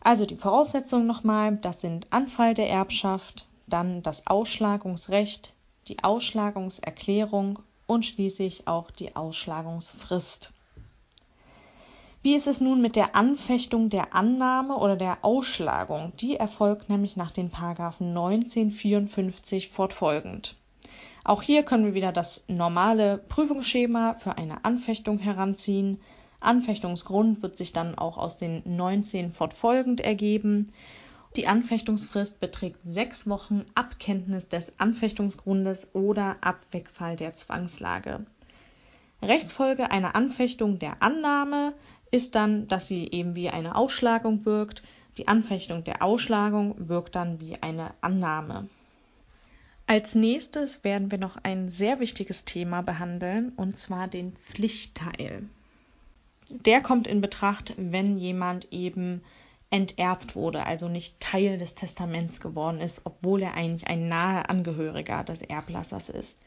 Also 0.00 0.24
die 0.24 0.36
Voraussetzungen 0.36 1.06
nochmal, 1.06 1.56
das 1.56 1.80
sind 1.80 2.12
Anfall 2.12 2.54
der 2.54 2.70
Erbschaft, 2.70 3.46
dann 3.66 4.02
das 4.02 4.26
Ausschlagungsrecht, 4.26 5.52
die 5.88 6.02
Ausschlagungserklärung 6.02 7.58
und 7.86 8.06
schließlich 8.06 8.66
auch 8.66 8.90
die 8.90 9.16
Ausschlagungsfrist. 9.16 10.52
Wie 12.22 12.34
ist 12.34 12.46
es 12.46 12.60
nun 12.60 12.82
mit 12.82 12.96
der 12.96 13.16
Anfechtung 13.16 13.88
der 13.88 14.14
Annahme 14.14 14.76
oder 14.76 14.96
der 14.96 15.24
Ausschlagung? 15.24 16.12
Die 16.20 16.36
erfolgt 16.36 16.90
nämlich 16.90 17.16
nach 17.16 17.30
den 17.30 17.50
Paragraphen 17.50 18.08
1954 18.08 19.70
fortfolgend. 19.70 20.56
Auch 21.24 21.42
hier 21.42 21.64
können 21.64 21.84
wir 21.84 21.94
wieder 21.94 22.12
das 22.12 22.44
normale 22.48 23.18
Prüfungsschema 23.18 24.14
für 24.14 24.38
eine 24.38 24.64
Anfechtung 24.64 25.18
heranziehen. 25.18 26.00
Anfechtungsgrund 26.40 27.42
wird 27.42 27.58
sich 27.58 27.72
dann 27.72 27.96
auch 27.96 28.16
aus 28.16 28.38
den 28.38 28.62
19 28.64 29.32
fortfolgend 29.32 30.00
ergeben. 30.00 30.72
Die 31.36 31.46
Anfechtungsfrist 31.46 32.40
beträgt 32.40 32.84
sechs 32.84 33.28
Wochen 33.28 33.64
ab 33.74 33.98
Kenntnis 33.98 34.48
des 34.48 34.80
Anfechtungsgrundes 34.80 35.94
oder 35.94 36.38
ab 36.40 36.60
Wegfall 36.72 37.16
der 37.16 37.36
Zwangslage. 37.36 38.26
Rechtsfolge 39.22 39.90
einer 39.90 40.16
Anfechtung 40.16 40.78
der 40.78 41.02
Annahme 41.02 41.74
ist 42.10 42.34
dann, 42.34 42.66
dass 42.68 42.86
sie 42.86 43.08
eben 43.10 43.36
wie 43.36 43.50
eine 43.50 43.76
Ausschlagung 43.76 44.44
wirkt. 44.46 44.82
Die 45.18 45.28
Anfechtung 45.28 45.84
der 45.84 46.02
Ausschlagung 46.02 46.88
wirkt 46.88 47.14
dann 47.14 47.38
wie 47.38 47.62
eine 47.62 47.92
Annahme. 48.00 48.68
Als 49.90 50.14
nächstes 50.14 50.84
werden 50.84 51.10
wir 51.10 51.18
noch 51.18 51.36
ein 51.42 51.68
sehr 51.68 51.98
wichtiges 51.98 52.44
Thema 52.44 52.80
behandeln, 52.80 53.50
und 53.56 53.76
zwar 53.76 54.06
den 54.06 54.36
Pflichtteil. 54.36 55.48
Der 56.48 56.80
kommt 56.80 57.08
in 57.08 57.20
Betracht, 57.20 57.74
wenn 57.76 58.16
jemand 58.16 58.72
eben 58.72 59.20
enterbt 59.68 60.36
wurde, 60.36 60.64
also 60.64 60.88
nicht 60.88 61.18
Teil 61.18 61.58
des 61.58 61.74
Testaments 61.74 62.40
geworden 62.40 62.80
ist, 62.80 63.04
obwohl 63.04 63.42
er 63.42 63.54
eigentlich 63.54 63.88
ein 63.88 64.06
naher 64.06 64.48
Angehöriger 64.48 65.24
des 65.24 65.42
Erblassers 65.42 66.08
ist. 66.08 66.40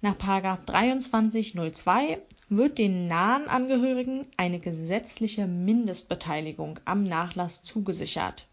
Nach 0.00 0.16
2302 0.16 2.22
wird 2.48 2.78
den 2.78 3.06
nahen 3.06 3.48
Angehörigen 3.48 4.24
eine 4.38 4.60
gesetzliche 4.60 5.46
Mindestbeteiligung 5.46 6.80
am 6.86 7.04
Nachlass 7.04 7.62
zugesichert. 7.62 8.48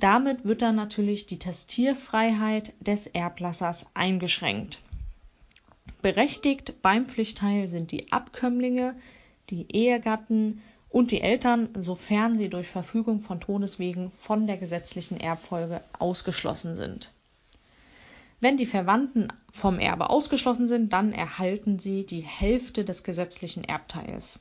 Damit 0.00 0.44
wird 0.44 0.62
dann 0.62 0.76
natürlich 0.76 1.26
die 1.26 1.38
Testierfreiheit 1.38 2.72
des 2.80 3.06
Erblassers 3.06 3.86
eingeschränkt. 3.94 4.80
Berechtigt 6.02 6.82
beim 6.82 7.06
Pflichtteil 7.06 7.68
sind 7.68 7.92
die 7.92 8.12
Abkömmlinge, 8.12 8.94
die 9.50 9.66
Ehegatten 9.74 10.60
und 10.90 11.10
die 11.10 11.20
Eltern, 11.20 11.68
sofern 11.78 12.36
sie 12.36 12.48
durch 12.48 12.68
Verfügung 12.68 13.20
von 13.20 13.40
Todeswegen 13.40 14.12
von 14.18 14.46
der 14.46 14.56
gesetzlichen 14.56 15.18
Erbfolge 15.18 15.82
ausgeschlossen 15.98 16.76
sind. 16.76 17.12
Wenn 18.40 18.56
die 18.56 18.66
Verwandten 18.66 19.28
vom 19.50 19.78
Erbe 19.78 20.10
ausgeschlossen 20.10 20.68
sind, 20.68 20.92
dann 20.92 21.12
erhalten 21.12 21.78
sie 21.78 22.04
die 22.04 22.20
Hälfte 22.20 22.84
des 22.84 23.02
gesetzlichen 23.02 23.64
Erbteils. 23.64 24.38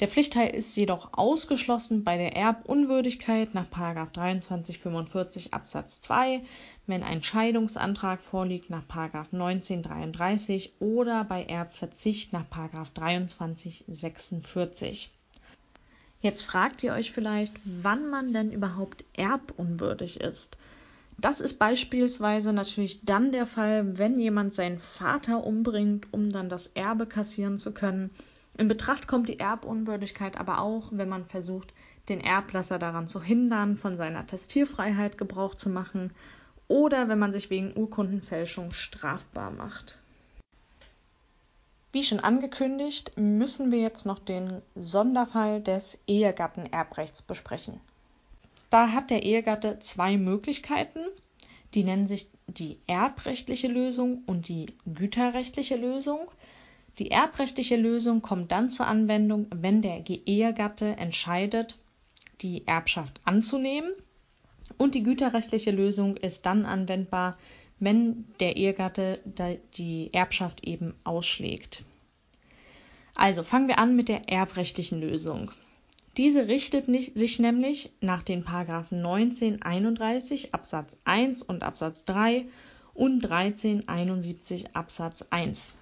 Der 0.00 0.08
Pflichtteil 0.08 0.52
ist 0.54 0.76
jedoch 0.76 1.12
ausgeschlossen 1.12 2.04
bei 2.04 2.16
der 2.16 2.34
Erbunwürdigkeit 2.34 3.52
nach 3.52 3.68
2345 3.70 5.52
Absatz 5.52 6.00
2, 6.00 6.40
wenn 6.86 7.02
ein 7.02 7.22
Scheidungsantrag 7.22 8.22
vorliegt 8.22 8.70
nach 8.70 8.84
1933 8.88 10.72
oder 10.80 11.24
bei 11.24 11.44
Erbverzicht 11.44 12.32
nach 12.32 12.48
2346. 12.48 15.10
Jetzt 16.22 16.44
fragt 16.44 16.82
ihr 16.82 16.94
euch 16.94 17.12
vielleicht, 17.12 17.54
wann 17.64 18.08
man 18.08 18.32
denn 18.32 18.52
überhaupt 18.52 19.04
erbunwürdig 19.12 20.18
ist. 20.20 20.56
Das 21.18 21.42
ist 21.42 21.58
beispielsweise 21.58 22.54
natürlich 22.54 23.04
dann 23.04 23.32
der 23.32 23.46
Fall, 23.46 23.98
wenn 23.98 24.18
jemand 24.18 24.54
seinen 24.54 24.78
Vater 24.78 25.44
umbringt, 25.44 26.06
um 26.10 26.30
dann 26.30 26.48
das 26.48 26.68
Erbe 26.68 27.04
kassieren 27.04 27.58
zu 27.58 27.72
können. 27.72 28.08
In 28.60 28.68
Betracht 28.68 29.08
kommt 29.08 29.30
die 29.30 29.38
Erbunwürdigkeit 29.38 30.36
aber 30.36 30.60
auch, 30.60 30.88
wenn 30.90 31.08
man 31.08 31.24
versucht, 31.24 31.72
den 32.10 32.20
Erblasser 32.20 32.78
daran 32.78 33.08
zu 33.08 33.22
hindern, 33.22 33.78
von 33.78 33.96
seiner 33.96 34.26
Testierfreiheit 34.26 35.16
Gebrauch 35.16 35.54
zu 35.54 35.70
machen 35.70 36.10
oder 36.68 37.08
wenn 37.08 37.18
man 37.18 37.32
sich 37.32 37.48
wegen 37.48 37.74
Urkundenfälschung 37.74 38.72
strafbar 38.72 39.50
macht. 39.50 39.98
Wie 41.92 42.02
schon 42.02 42.20
angekündigt, 42.20 43.16
müssen 43.16 43.72
wir 43.72 43.78
jetzt 43.78 44.04
noch 44.04 44.18
den 44.18 44.60
Sonderfall 44.74 45.62
des 45.62 45.98
Ehegattenerbrechts 46.06 47.22
besprechen. 47.22 47.80
Da 48.68 48.92
hat 48.92 49.08
der 49.08 49.22
Ehegatte 49.22 49.78
zwei 49.78 50.18
Möglichkeiten. 50.18 51.00
Die 51.72 51.82
nennen 51.82 52.06
sich 52.06 52.28
die 52.46 52.76
erbrechtliche 52.86 53.68
Lösung 53.68 54.22
und 54.26 54.48
die 54.48 54.74
güterrechtliche 54.84 55.76
Lösung. 55.76 56.28
Die 56.98 57.10
erbrechtliche 57.10 57.76
Lösung 57.76 58.20
kommt 58.22 58.52
dann 58.52 58.70
zur 58.70 58.86
Anwendung, 58.86 59.46
wenn 59.54 59.82
der 59.82 60.04
Ehegatte 60.06 60.96
entscheidet, 60.96 61.78
die 62.42 62.66
Erbschaft 62.66 63.20
anzunehmen. 63.24 63.92
Und 64.76 64.94
die 64.94 65.02
güterrechtliche 65.02 65.70
Lösung 65.70 66.16
ist 66.16 66.46
dann 66.46 66.64
anwendbar, 66.64 67.38
wenn 67.78 68.26
der 68.40 68.56
Ehegatte 68.56 69.20
die 69.76 70.12
Erbschaft 70.12 70.64
eben 70.64 70.94
ausschlägt. 71.04 71.84
Also 73.14 73.42
fangen 73.42 73.68
wir 73.68 73.78
an 73.78 73.96
mit 73.96 74.08
der 74.08 74.28
erbrechtlichen 74.28 75.00
Lösung. 75.00 75.50
Diese 76.16 76.48
richtet 76.48 76.86
sich 76.86 77.38
nämlich 77.38 77.92
nach 78.00 78.22
den 78.22 78.44
Paragraphen 78.44 78.98
1931 78.98 80.54
Absatz 80.54 80.96
1 81.04 81.42
und 81.42 81.62
Absatz 81.62 82.04
3 82.04 82.46
und 82.94 83.24
1371 83.24 84.74
Absatz 84.74 85.24
1. 85.30 85.76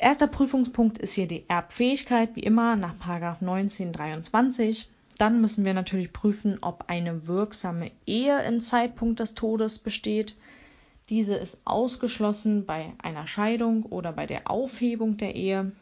Erster 0.00 0.28
Prüfungspunkt 0.28 0.98
ist 0.98 1.14
hier 1.14 1.26
die 1.26 1.44
Erbfähigkeit, 1.48 2.36
wie 2.36 2.42
immer 2.44 2.76
nach 2.76 2.94
1923. 3.00 4.88
Dann 5.18 5.40
müssen 5.40 5.64
wir 5.64 5.74
natürlich 5.74 6.12
prüfen, 6.12 6.58
ob 6.60 6.84
eine 6.86 7.26
wirksame 7.26 7.90
Ehe 8.06 8.40
im 8.44 8.60
Zeitpunkt 8.60 9.18
des 9.18 9.34
Todes 9.34 9.80
besteht. 9.80 10.36
Diese 11.08 11.34
ist 11.34 11.60
ausgeschlossen 11.64 12.64
bei 12.64 12.92
einer 12.98 13.26
Scheidung 13.26 13.84
oder 13.86 14.12
bei 14.12 14.26
der 14.26 14.48
Aufhebung 14.48 15.16
der 15.16 15.34
Ehe. 15.34 15.72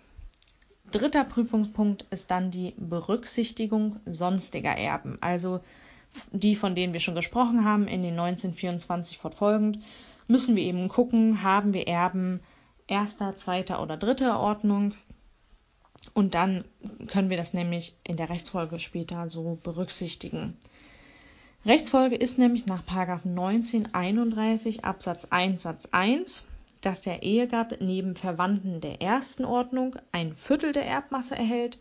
Dritter 0.91 1.25
Prüfungspunkt 1.25 2.07
ist 2.11 2.31
dann 2.31 2.51
die 2.51 2.73
Berücksichtigung 2.79 3.97
sonstiger 4.07 4.71
Erben, 4.71 5.19
also 5.21 5.61
die, 6.33 6.57
von 6.57 6.75
denen 6.75 6.95
wir 6.95 7.01
schon 7.01 7.17
gesprochen 7.17 7.67
haben, 7.67 7.87
in 7.87 8.03
den 8.03 8.19
1924 8.19 9.19
fortfolgend, 9.19 9.81
müssen 10.27 10.57
wir 10.57 10.63
eben 10.63 10.89
gucken, 10.89 11.43
haben 11.43 11.75
wir 11.75 11.87
Erben 11.87 12.41
erster, 12.87 13.37
zweiter 13.37 13.83
oder 13.83 13.97
dritter 13.97 14.39
Ordnung. 14.41 14.95
Und 16.15 16.35
dann 16.35 16.65
können 17.09 17.31
wir 17.31 17.37
das 17.37 17.55
nämlich 17.55 17.97
in 18.05 18.17
der 18.17 18.31
Rechtsfolge 18.31 18.79
später 18.79 19.29
so 19.29 19.59
berücksichtigen. 19.63 20.57
Rechtsfolge 21.65 22.17
ist 22.17 22.39
nämlich 22.39 22.67
nach 22.67 22.87
1931 22.87 24.85
Absatz 24.85 25.27
1 25.31 25.63
Satz 25.63 25.87
1 25.87 26.47
dass 26.87 27.03
der 27.03 27.25
Ehegatte 27.25 27.79
neben 27.81 28.15
Verwandten 28.15 28.81
der 28.81 29.03
ersten 29.03 29.45
Ordnung 29.45 29.97
ein 30.13 30.37
Viertel 30.37 30.73
der 30.73 30.87
Erbmasse 30.87 31.35
erhält, 31.35 31.79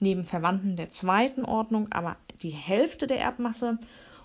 neben 0.00 0.24
Verwandten 0.24 0.74
der 0.74 0.88
zweiten 0.88 1.44
Ordnung 1.44 1.92
aber 1.92 2.16
die 2.42 2.50
Hälfte 2.50 3.06
der 3.06 3.20
Erbmasse. 3.20 3.78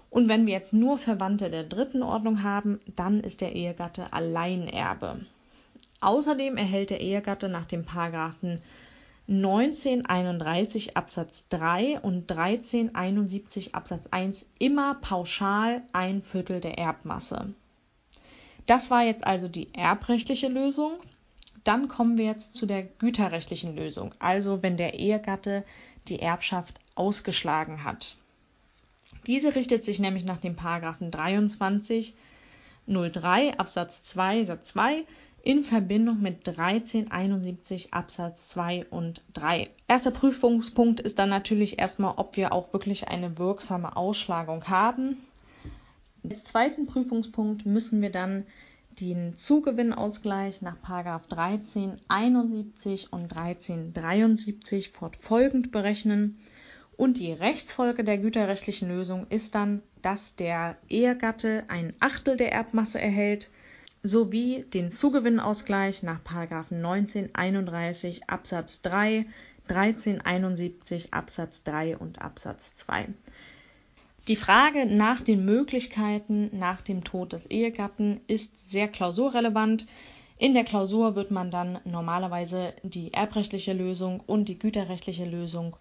Und 0.09 0.29
wenn 0.29 0.47
wir 0.47 0.53
jetzt 0.53 0.73
nur 0.73 0.97
Verwandte 0.97 1.51
der 1.51 1.63
dritten 1.63 2.01
Ordnung 2.01 2.41
haben, 2.41 2.79
dann 2.95 3.19
ist 3.19 3.41
der 3.41 3.53
Ehegatte 3.53 4.11
Alleinerbe. 4.11 5.19
Außerdem 6.03 6.57
erhält 6.57 6.89
der 6.89 6.99
Ehegatte 6.99 7.47
nach 7.47 7.65
dem 7.65 7.85
Paragraphen 7.85 8.61
1931 9.29 10.97
Absatz 10.97 11.47
3 11.47 12.01
und 12.01 12.29
1371 12.29 13.73
Absatz 13.73 14.07
1 14.11 14.45
immer 14.59 14.95
pauschal 14.95 15.81
ein 15.93 16.21
Viertel 16.21 16.59
der 16.59 16.77
Erbmasse. 16.77 17.53
Das 18.65 18.91
war 18.91 19.03
jetzt 19.03 19.25
also 19.25 19.47
die 19.47 19.73
erbrechtliche 19.73 20.49
Lösung. 20.49 20.91
Dann 21.63 21.87
kommen 21.87 22.17
wir 22.17 22.25
jetzt 22.25 22.55
zu 22.55 22.65
der 22.65 22.83
güterrechtlichen 22.83 23.73
Lösung, 23.73 24.13
also 24.19 24.61
wenn 24.61 24.75
der 24.75 24.95
Ehegatte 24.95 25.63
die 26.09 26.19
Erbschaft 26.19 26.81
ausgeschlagen 26.95 27.85
hat. 27.85 28.17
Diese 29.25 29.55
richtet 29.55 29.85
sich 29.85 29.99
nämlich 29.99 30.25
nach 30.25 30.41
dem 30.41 30.57
Paragraphen 30.57 31.11
23 31.11 32.13
03 32.87 33.57
Absatz 33.57 34.03
2 34.03 34.43
Satz 34.43 34.67
2 34.69 35.05
in 35.43 35.63
Verbindung 35.65 36.21
mit 36.21 36.47
1371 36.47 37.93
Absatz 37.93 38.47
2 38.47 38.85
und 38.89 39.21
3. 39.33 39.69
Erster 39.89 40.11
Prüfungspunkt 40.11 41.01
ist 41.01 41.19
dann 41.19 41.27
natürlich 41.27 41.79
erstmal, 41.79 42.13
ob 42.15 42.37
wir 42.37 42.53
auch 42.53 42.71
wirklich 42.71 43.09
eine 43.09 43.37
wirksame 43.37 43.97
Ausschlagung 43.97 44.69
haben. 44.69 45.17
Als 46.23 46.45
zweiten 46.45 46.85
Prüfungspunkt 46.85 47.65
müssen 47.65 48.01
wir 48.01 48.09
dann 48.09 48.45
den 49.01 49.35
Zugewinnausgleich 49.35 50.61
nach 50.61 50.77
1371 50.81 53.11
und 53.11 53.35
1373 53.35 54.91
fortfolgend 54.91 55.71
berechnen. 55.71 56.39
Und 56.95 57.17
die 57.17 57.33
Rechtsfolge 57.33 58.05
der 58.05 58.17
güterrechtlichen 58.17 58.87
Lösung 58.87 59.27
ist 59.29 59.55
dann, 59.55 59.83
dass 60.01 60.37
der 60.37 60.77
Ehegatte 60.87 61.65
ein 61.67 61.93
Achtel 61.99 62.37
der 62.37 62.53
Erbmasse 62.53 63.01
erhält, 63.01 63.49
sowie 64.03 64.65
den 64.73 64.89
Zugewinnausgleich 64.89 66.03
nach 66.03 66.19
1931 66.25 68.29
Absatz 68.29 68.81
3, 68.81 69.25
1371 69.69 71.13
Absatz 71.13 71.63
3 71.63 71.97
und 71.97 72.21
Absatz 72.21 72.75
2. 72.75 73.07
Die 74.27 74.35
Frage 74.35 74.85
nach 74.85 75.21
den 75.21 75.45
Möglichkeiten 75.45 76.49
nach 76.57 76.81
dem 76.81 77.05
Tod 77.05 77.31
des 77.31 77.45
Ehegatten 77.45 78.19
ist 78.27 78.69
sehr 78.69 78.89
klausurrelevant. 78.89 79.85
In 80.37 80.53
der 80.53 80.65
Klausur 80.65 81.15
wird 81.15 81.31
man 81.31 81.49
dann 81.49 81.79
normalerweise 81.85 82.73
die 82.83 83.13
erbrechtliche 83.13 83.71
Lösung 83.71 84.19
und 84.19 84.49
die 84.49 84.59
güterrechtliche 84.59 85.25
Lösung 85.25 85.77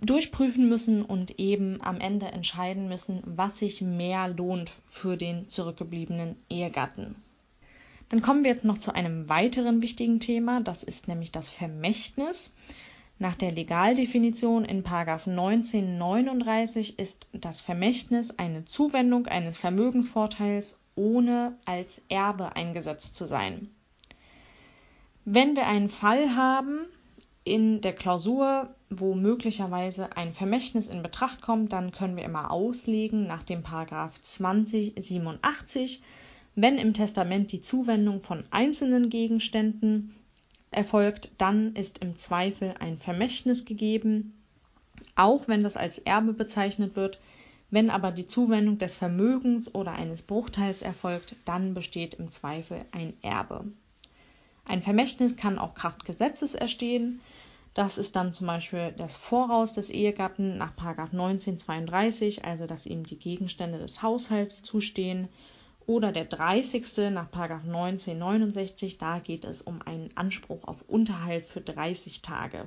durchprüfen 0.00 0.68
müssen 0.68 1.04
und 1.04 1.38
eben 1.38 1.80
am 1.80 2.00
Ende 2.00 2.26
entscheiden 2.26 2.88
müssen, 2.88 3.22
was 3.24 3.60
sich 3.60 3.80
mehr 3.80 4.28
lohnt 4.28 4.70
für 4.88 5.16
den 5.16 5.48
zurückgebliebenen 5.48 6.36
Ehegatten. 6.50 7.14
Dann 8.08 8.22
kommen 8.22 8.44
wir 8.44 8.50
jetzt 8.50 8.64
noch 8.64 8.78
zu 8.78 8.94
einem 8.94 9.28
weiteren 9.28 9.82
wichtigen 9.82 10.20
Thema, 10.20 10.60
das 10.60 10.84
ist 10.84 11.08
nämlich 11.08 11.32
das 11.32 11.48
Vermächtnis. 11.48 12.54
Nach 13.18 13.34
der 13.34 13.50
Legaldefinition 13.50 14.64
in 14.64 14.86
1939 14.86 16.98
ist 16.98 17.28
das 17.32 17.60
Vermächtnis 17.60 18.38
eine 18.38 18.64
Zuwendung 18.66 19.26
eines 19.26 19.56
Vermögensvorteils, 19.56 20.78
ohne 20.94 21.56
als 21.64 22.00
Erbe 22.08 22.54
eingesetzt 22.54 23.14
zu 23.14 23.26
sein. 23.26 23.70
Wenn 25.24 25.56
wir 25.56 25.66
einen 25.66 25.88
Fall 25.88 26.36
haben 26.36 26.80
in 27.42 27.80
der 27.80 27.94
Klausur, 27.94 28.74
wo 28.90 29.14
möglicherweise 29.14 30.16
ein 30.16 30.34
Vermächtnis 30.34 30.86
in 30.86 31.02
Betracht 31.02 31.42
kommt, 31.42 31.72
dann 31.72 31.90
können 31.90 32.16
wir 32.16 32.24
immer 32.24 32.50
auslegen 32.50 33.26
nach 33.26 33.42
dem 33.42 33.62
Paragraph 33.62 34.20
2087, 34.20 36.02
wenn 36.56 36.78
im 36.78 36.94
Testament 36.94 37.52
die 37.52 37.60
Zuwendung 37.60 38.20
von 38.20 38.44
einzelnen 38.50 39.08
Gegenständen 39.08 40.14
erfolgt, 40.70 41.30
dann 41.38 41.76
ist 41.76 41.98
im 41.98 42.16
Zweifel 42.16 42.74
ein 42.80 42.98
Vermächtnis 42.98 43.64
gegeben, 43.64 44.34
auch 45.14 45.46
wenn 45.46 45.62
das 45.62 45.76
als 45.76 45.98
Erbe 45.98 46.32
bezeichnet 46.32 46.96
wird, 46.96 47.20
Wenn 47.70 47.90
aber 47.90 48.12
die 48.12 48.26
Zuwendung 48.26 48.78
des 48.78 48.94
Vermögens 48.94 49.74
oder 49.74 49.92
eines 49.92 50.22
Bruchteils 50.22 50.82
erfolgt, 50.82 51.34
dann 51.44 51.74
besteht 51.74 52.14
im 52.14 52.30
Zweifel 52.30 52.84
ein 52.92 53.14
Erbe. 53.22 53.64
Ein 54.64 54.82
Vermächtnis 54.82 55.36
kann 55.36 55.58
auch 55.58 55.74
Kraft 55.74 56.04
Gesetzes 56.04 56.54
erstehen. 56.54 57.20
Das 57.74 57.98
ist 57.98 58.16
dann 58.16 58.32
zum 58.32 58.46
Beispiel 58.46 58.94
das 58.96 59.16
Voraus 59.16 59.74
des 59.74 59.90
Ehegatten 59.90 60.56
nach 60.56 60.72
1932, 60.78 62.44
also 62.44 62.66
dass 62.66 62.86
ihm 62.86 63.04
die 63.04 63.18
Gegenstände 63.18 63.78
des 63.78 64.00
Haushalts 64.02 64.62
zustehen. 64.62 65.28
Oder 65.86 66.10
der 66.10 66.24
30. 66.24 67.12
nach 67.12 67.32
1969, 67.32 68.98
da 68.98 69.20
geht 69.20 69.44
es 69.44 69.62
um 69.62 69.80
einen 69.82 70.10
Anspruch 70.16 70.64
auf 70.64 70.82
Unterhalt 70.88 71.46
für 71.46 71.60
30 71.60 72.22
Tage. 72.22 72.66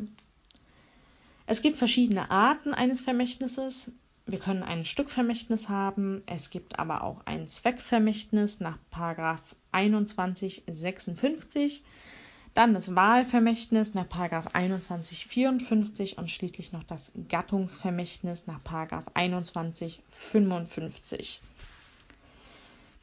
Es 1.45 1.62
gibt 1.62 1.75
verschiedene 1.77 2.32
Arten 2.32 2.73
eines 2.73 3.01
Vermächtnisses. 3.01 3.91
Wir 4.25 4.39
können 4.39 4.63
ein 4.63 4.86
Stückvermächtnis 4.86 5.67
haben. 5.67 6.23
Es 6.27 6.49
gibt 6.49 6.79
aber 6.79 7.03
auch 7.03 7.25
ein 7.25 7.49
Zweckvermächtnis 7.49 8.62
nach 8.62 8.77
2156. 8.91 11.84
Dann 12.53 12.73
das 12.73 12.95
Wahlvermächtnis 12.95 13.95
nach 13.95 14.08
2154 14.08 16.17
und 16.17 16.29
schließlich 16.29 16.71
noch 16.71 16.84
das 16.84 17.12
Gattungsvermächtnis 17.27 18.47
nach 18.47 18.63
2155. 18.63 21.41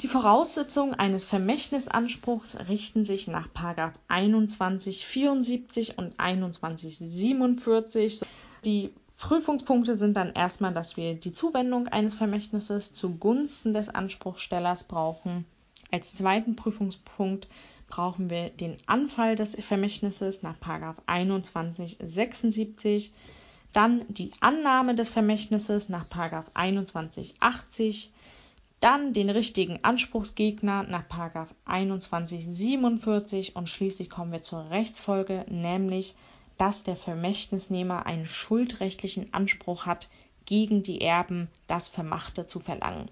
Die 0.03 0.09
Voraussetzungen 0.09 0.93
eines 0.93 1.25
Vermächtnisanspruchs 1.25 2.59
richten 2.69 3.07
sich 3.07 3.29
nach 3.29 3.49
2174 3.55 5.97
und 5.97 6.21
2147. 6.21 8.21
Die 8.67 8.93
Prüfungspunkte 9.17 9.97
sind 9.97 10.15
dann 10.15 10.35
erstmal, 10.35 10.75
dass 10.75 10.99
wir 10.99 11.15
die 11.15 11.33
Zuwendung 11.33 11.89
eines 11.89 12.15
Vermächtnisses 12.15 12.93
zugunsten 12.93 13.73
des 13.73 13.89
Anspruchstellers 13.89 14.85
brauchen. 14.85 15.47
Als 15.91 16.15
zweiten 16.15 16.57
Prüfungspunkt 16.57 17.49
brauchen 17.89 18.29
wir 18.29 18.51
den 18.51 18.77
Anfall 18.87 19.35
des 19.37 19.55
Vermächtnisses 19.55 20.43
nach 20.43 20.61
2176, 20.61 23.15
dann 23.73 24.05
die 24.09 24.33
Annahme 24.41 24.95
des 24.95 25.09
Vermächtnisses 25.09 25.89
nach 25.89 26.07
2180, 26.09 28.13
dann 28.87 29.13
den 29.13 29.29
richtigen 29.31 29.81
Anspruchsgegner 29.83 30.85
nach 30.85 31.09
2147 31.09 33.57
und 33.57 33.69
schließlich 33.69 34.09
kommen 34.09 34.31
wir 34.31 34.45
zur 34.45 34.71
Rechtsfolge, 34.71 35.45
nämlich 35.49 36.15
dass 36.57 36.85
der 36.85 36.95
Vermächtnisnehmer 36.95 38.07
einen 38.07 38.27
schuldrechtlichen 38.27 39.35
Anspruch 39.35 39.87
hat, 39.87 40.09
gegen 40.45 40.85
die 40.85 41.01
Erben 41.01 41.49
das 41.67 41.89
Vermachte 41.89 42.47
zu 42.47 42.61
verlangen. 42.61 43.11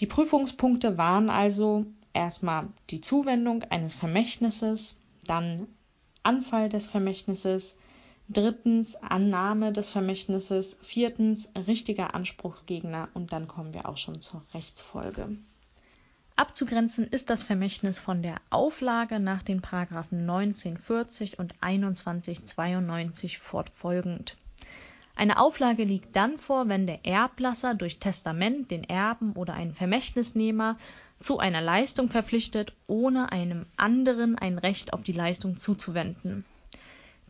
Die 0.00 0.06
Prüfungspunkte 0.06 0.98
waren 0.98 1.30
also 1.30 1.86
erstmal 2.12 2.68
die 2.90 3.00
Zuwendung 3.00 3.62
eines 3.62 3.94
Vermächtnisses, 3.94 4.98
dann 5.24 5.66
Anfall 6.22 6.68
des 6.68 6.84
Vermächtnisses, 6.84 7.78
drittens 8.28 8.96
Annahme 8.96 9.72
des 9.72 9.90
Vermächtnisses, 9.90 10.78
viertens 10.82 11.50
richtiger 11.66 12.14
Anspruchsgegner 12.14 13.08
und 13.14 13.32
dann 13.32 13.48
kommen 13.48 13.74
wir 13.74 13.88
auch 13.88 13.98
schon 13.98 14.20
zur 14.20 14.42
Rechtsfolge. 14.54 15.36
Abzugrenzen 16.36 17.06
ist 17.06 17.30
das 17.30 17.44
Vermächtnis 17.44 18.00
von 18.00 18.22
der 18.22 18.40
Auflage 18.50 19.20
nach 19.20 19.42
den 19.42 19.60
Paragraphen 19.60 20.28
1940 20.28 21.38
und 21.38 21.54
2192 21.60 23.38
fortfolgend. 23.38 24.36
Eine 25.14 25.38
Auflage 25.38 25.84
liegt 25.84 26.16
dann 26.16 26.38
vor, 26.38 26.68
wenn 26.68 26.88
der 26.88 27.04
Erblasser 27.06 27.74
durch 27.74 28.00
Testament 28.00 28.72
den 28.72 28.82
Erben 28.82 29.34
oder 29.34 29.54
einen 29.54 29.74
Vermächtnisnehmer 29.74 30.76
zu 31.20 31.38
einer 31.38 31.60
Leistung 31.60 32.08
verpflichtet, 32.08 32.72
ohne 32.88 33.30
einem 33.30 33.66
anderen 33.76 34.36
ein 34.36 34.58
Recht 34.58 34.92
auf 34.92 35.04
die 35.04 35.12
Leistung 35.12 35.58
zuzuwenden. 35.58 36.44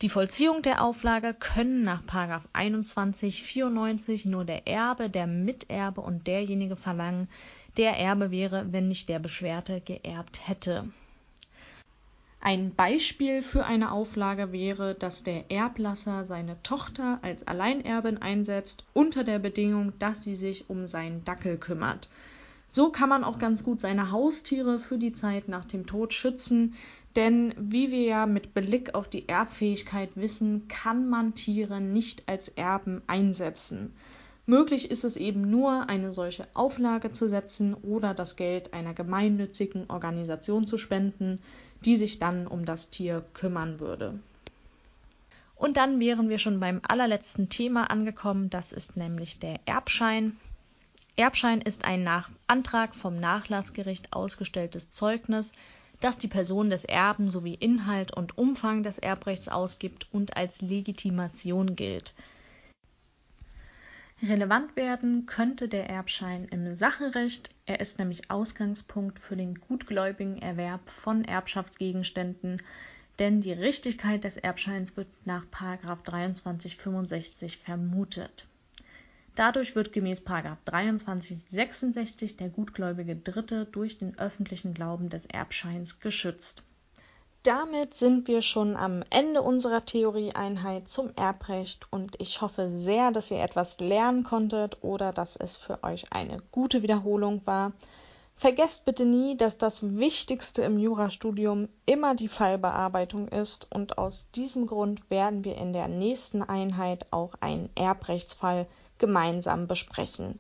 Die 0.03 0.09
Vollziehung 0.09 0.63
der 0.63 0.83
Auflage 0.83 1.35
können 1.35 1.83
nach 1.83 2.03
2194 2.05 4.25
nur 4.25 4.45
der 4.45 4.67
Erbe, 4.67 5.09
der 5.09 5.29
Miterbe 5.29 6.01
und 6.01 6.27
derjenige 6.27 6.75
verlangen, 6.75 7.29
der 7.77 7.99
Erbe 7.99 8.31
wäre, 8.31 8.73
wenn 8.73 8.89
nicht 8.89 9.09
der 9.09 9.21
Beschwerte 9.21 9.81
geerbt 9.81 10.49
hätte. 10.49 10.89
Ein 12.41 12.75
Beispiel 12.75 13.43
für 13.43 13.65
eine 13.65 13.91
Auflage 13.91 14.53
wäre, 14.53 14.95
dass 14.95 15.25
der 15.25 15.51
Erblasser 15.51 16.27
seine 16.27 16.63
Tochter 16.63 17.19
als 17.23 17.49
Alleinerbin 17.49 18.21
einsetzt, 18.21 18.85
unter 18.93 19.25
der 19.25 19.39
Bedingung, 19.39 19.95
dass 19.99 20.25
sie 20.25 20.37
sich 20.37 20.69
um 20.69 20.87
seinen 20.87 21.25
Dackel 21.25 21.57
kümmert. 21.57 22.11
So 22.71 22.91
kann 22.91 23.09
man 23.09 23.25
auch 23.25 23.39
ganz 23.39 23.65
gut 23.65 23.81
seine 23.81 24.11
Haustiere 24.11 24.79
für 24.79 24.99
die 24.99 25.13
Zeit 25.13 25.49
nach 25.49 25.65
dem 25.65 25.87
Tod 25.87 26.13
schützen, 26.13 26.75
denn 27.17 27.55
wie 27.57 27.91
wir 27.91 28.03
ja 28.03 28.27
mit 28.27 28.55
Blick 28.55 28.95
auf 28.95 29.09
die 29.09 29.29
Erbfähigkeit 29.29 30.11
wissen, 30.15 30.69
kann 30.69 31.09
man 31.09 31.35
Tiere 31.35 31.81
nicht 31.81 32.29
als 32.29 32.49
Erben 32.49 33.03
einsetzen. 33.07 33.95
Möglich 34.47 34.91
ist 34.91 35.05
es 35.05 35.17
eben 35.17 35.51
nur, 35.51 35.89
eine 35.89 36.13
solche 36.13 36.47
Auflage 36.53 37.13
zu 37.13 37.29
setzen 37.29 37.73
oder 37.75 38.13
das 38.13 38.37
Geld 38.37 38.75
einer 38.75 38.93
gemeinnützigen 38.93 39.89
Organisation 39.89 40.67
zu 40.67 40.77
spenden, 40.77 41.39
die 41.85 41.97
sich 41.97 42.19
dann 42.19 42.47
um 42.47 42.67
das 42.67 42.91
Tier 42.91 43.25
kümmern 43.33 43.81
würde. 43.81 44.19
Und 45.57 45.77
dann 45.79 45.99
wären 46.01 46.29
wir 46.29 46.39
schon 46.39 46.61
beim 46.61 46.81
allerletzten 46.87 47.49
Thema 47.49 47.91
angekommen, 47.91 48.51
das 48.51 48.73
ist 48.73 48.97
nämlich 48.97 49.39
der 49.39 49.61
Erbschein. 49.65 50.37
Erbschein 51.17 51.63
ist 51.63 51.85
ein 51.85 52.03
nach 52.03 52.29
Antrag 52.47 52.95
vom 52.95 53.19
Nachlassgericht 53.19 54.13
ausgestelltes 54.13 54.91
Zeugnis, 54.91 55.53
das 56.01 56.19
die 56.19 56.29
Person 56.29 56.71
des 56.71 56.85
Erben 56.85 57.31
sowie 57.31 57.55
Inhalt 57.55 58.13
und 58.13 58.37
Umfang 58.37 58.83
des 58.83 58.99
Erbrechts 58.99 59.49
ausgibt 59.49 60.09
und 60.13 60.37
als 60.37 60.61
Legitimation 60.61 61.77
gilt. 61.77 62.15
Relevant 64.23 64.77
werden 64.77 65.27
könnte 65.27 65.69
der 65.69 65.91
Erbschein 65.91 66.47
im 66.47 66.77
Sacherecht, 66.77 67.51
er 67.67 67.81
ist 67.81 67.99
nämlich 67.99 68.31
Ausgangspunkt 68.31 69.19
für 69.19 69.37
den 69.37 69.57
gutgläubigen 69.57 70.41
Erwerb 70.41 70.89
von 70.89 71.25
Erbschaftsgegenständen, 71.25 72.63
denn 73.19 73.41
die 73.41 73.53
Richtigkeit 73.53 74.25
des 74.25 74.37
Erbscheins 74.37 74.97
wird 74.97 75.09
nach 75.25 75.45
2365 75.51 77.59
vermutet. 77.59 78.47
Dadurch 79.35 79.75
wird 79.75 79.93
gemäß 79.93 80.25
2366 80.25 82.37
der 82.37 82.49
gutgläubige 82.49 83.17
Dritte 83.17 83.67
durch 83.67 83.99
den 83.99 84.19
öffentlichen 84.19 84.75
Glauben 84.75 85.09
des 85.09 85.27
Erbscheins 85.27 86.01
geschützt 86.01 86.63
damit 87.45 87.93
sind 87.93 88.27
wir 88.27 88.41
schon 88.41 88.75
am 88.75 89.05
Ende 89.11 89.43
unserer 89.43 89.85
Theorieeinheit 89.85 90.89
zum 90.89 91.11
Erbrecht 91.15 91.87
und 91.91 92.19
ich 92.19 92.41
hoffe 92.41 92.71
sehr, 92.71 93.11
dass 93.11 93.31
ihr 93.31 93.43
etwas 93.43 93.79
lernen 93.81 94.25
konntet 94.25 94.83
oder 94.83 95.13
dass 95.13 95.37
es 95.37 95.59
für 95.59 95.85
euch 95.85 96.11
eine 96.11 96.39
gute 96.53 96.83
Wiederholung 96.83 97.43
war. 97.45 97.73
Vergesst 98.35 98.87
bitte 98.87 99.05
nie, 99.05 99.37
dass 99.37 99.59
das 99.59 99.83
Wichtigste 99.83 100.63
im 100.63 100.79
Jurastudium 100.79 101.69
immer 101.85 102.15
die 102.15 102.29
Fallbearbeitung 102.29 103.29
ist 103.29 103.71
und 103.71 103.99
aus 103.99 104.31
diesem 104.31 104.67
Grund 104.67 105.11
werden 105.11 105.45
wir 105.45 105.59
in 105.59 105.75
der 105.75 105.89
nächsten 105.89 106.43
Einheit 106.43 107.05
auch 107.11 107.35
einen 107.41 107.69
Erbrechtsfall 107.75 108.67
gemeinsam 108.99 109.67
besprechen. 109.67 110.39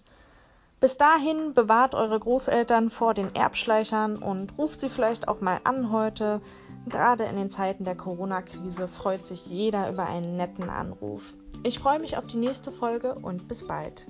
Bis 0.81 0.99
dahin 0.99 1.55
bewahrt 1.55 1.95
eure 1.95 2.21
Großeltern 2.21 2.91
vor 2.91 3.15
den 3.15 3.35
Erbschleichern 3.35 4.19
und 4.19 4.59
ruft 4.59 4.81
sie 4.81 4.91
vielleicht 4.91 5.29
auch 5.29 5.41
mal 5.41 5.61
an 5.65 5.91
heute. 5.91 6.43
Gerade 6.87 7.25
in 7.25 7.37
den 7.37 7.49
Zeiten 7.49 7.85
der 7.85 7.97
Corona-Krise 7.97 8.89
freut 8.89 9.27
sich 9.27 9.47
jeder 9.47 9.89
über 9.89 10.05
einen 10.05 10.37
netten 10.37 10.69
Anruf. 10.69 11.23
Ich 11.63 11.79
freue 11.79 12.01
mich 12.01 12.19
auf 12.19 12.27
die 12.27 12.37
nächste 12.37 12.71
Folge 12.71 13.15
und 13.15 13.49
bis 13.49 13.67
bald. 13.67 14.07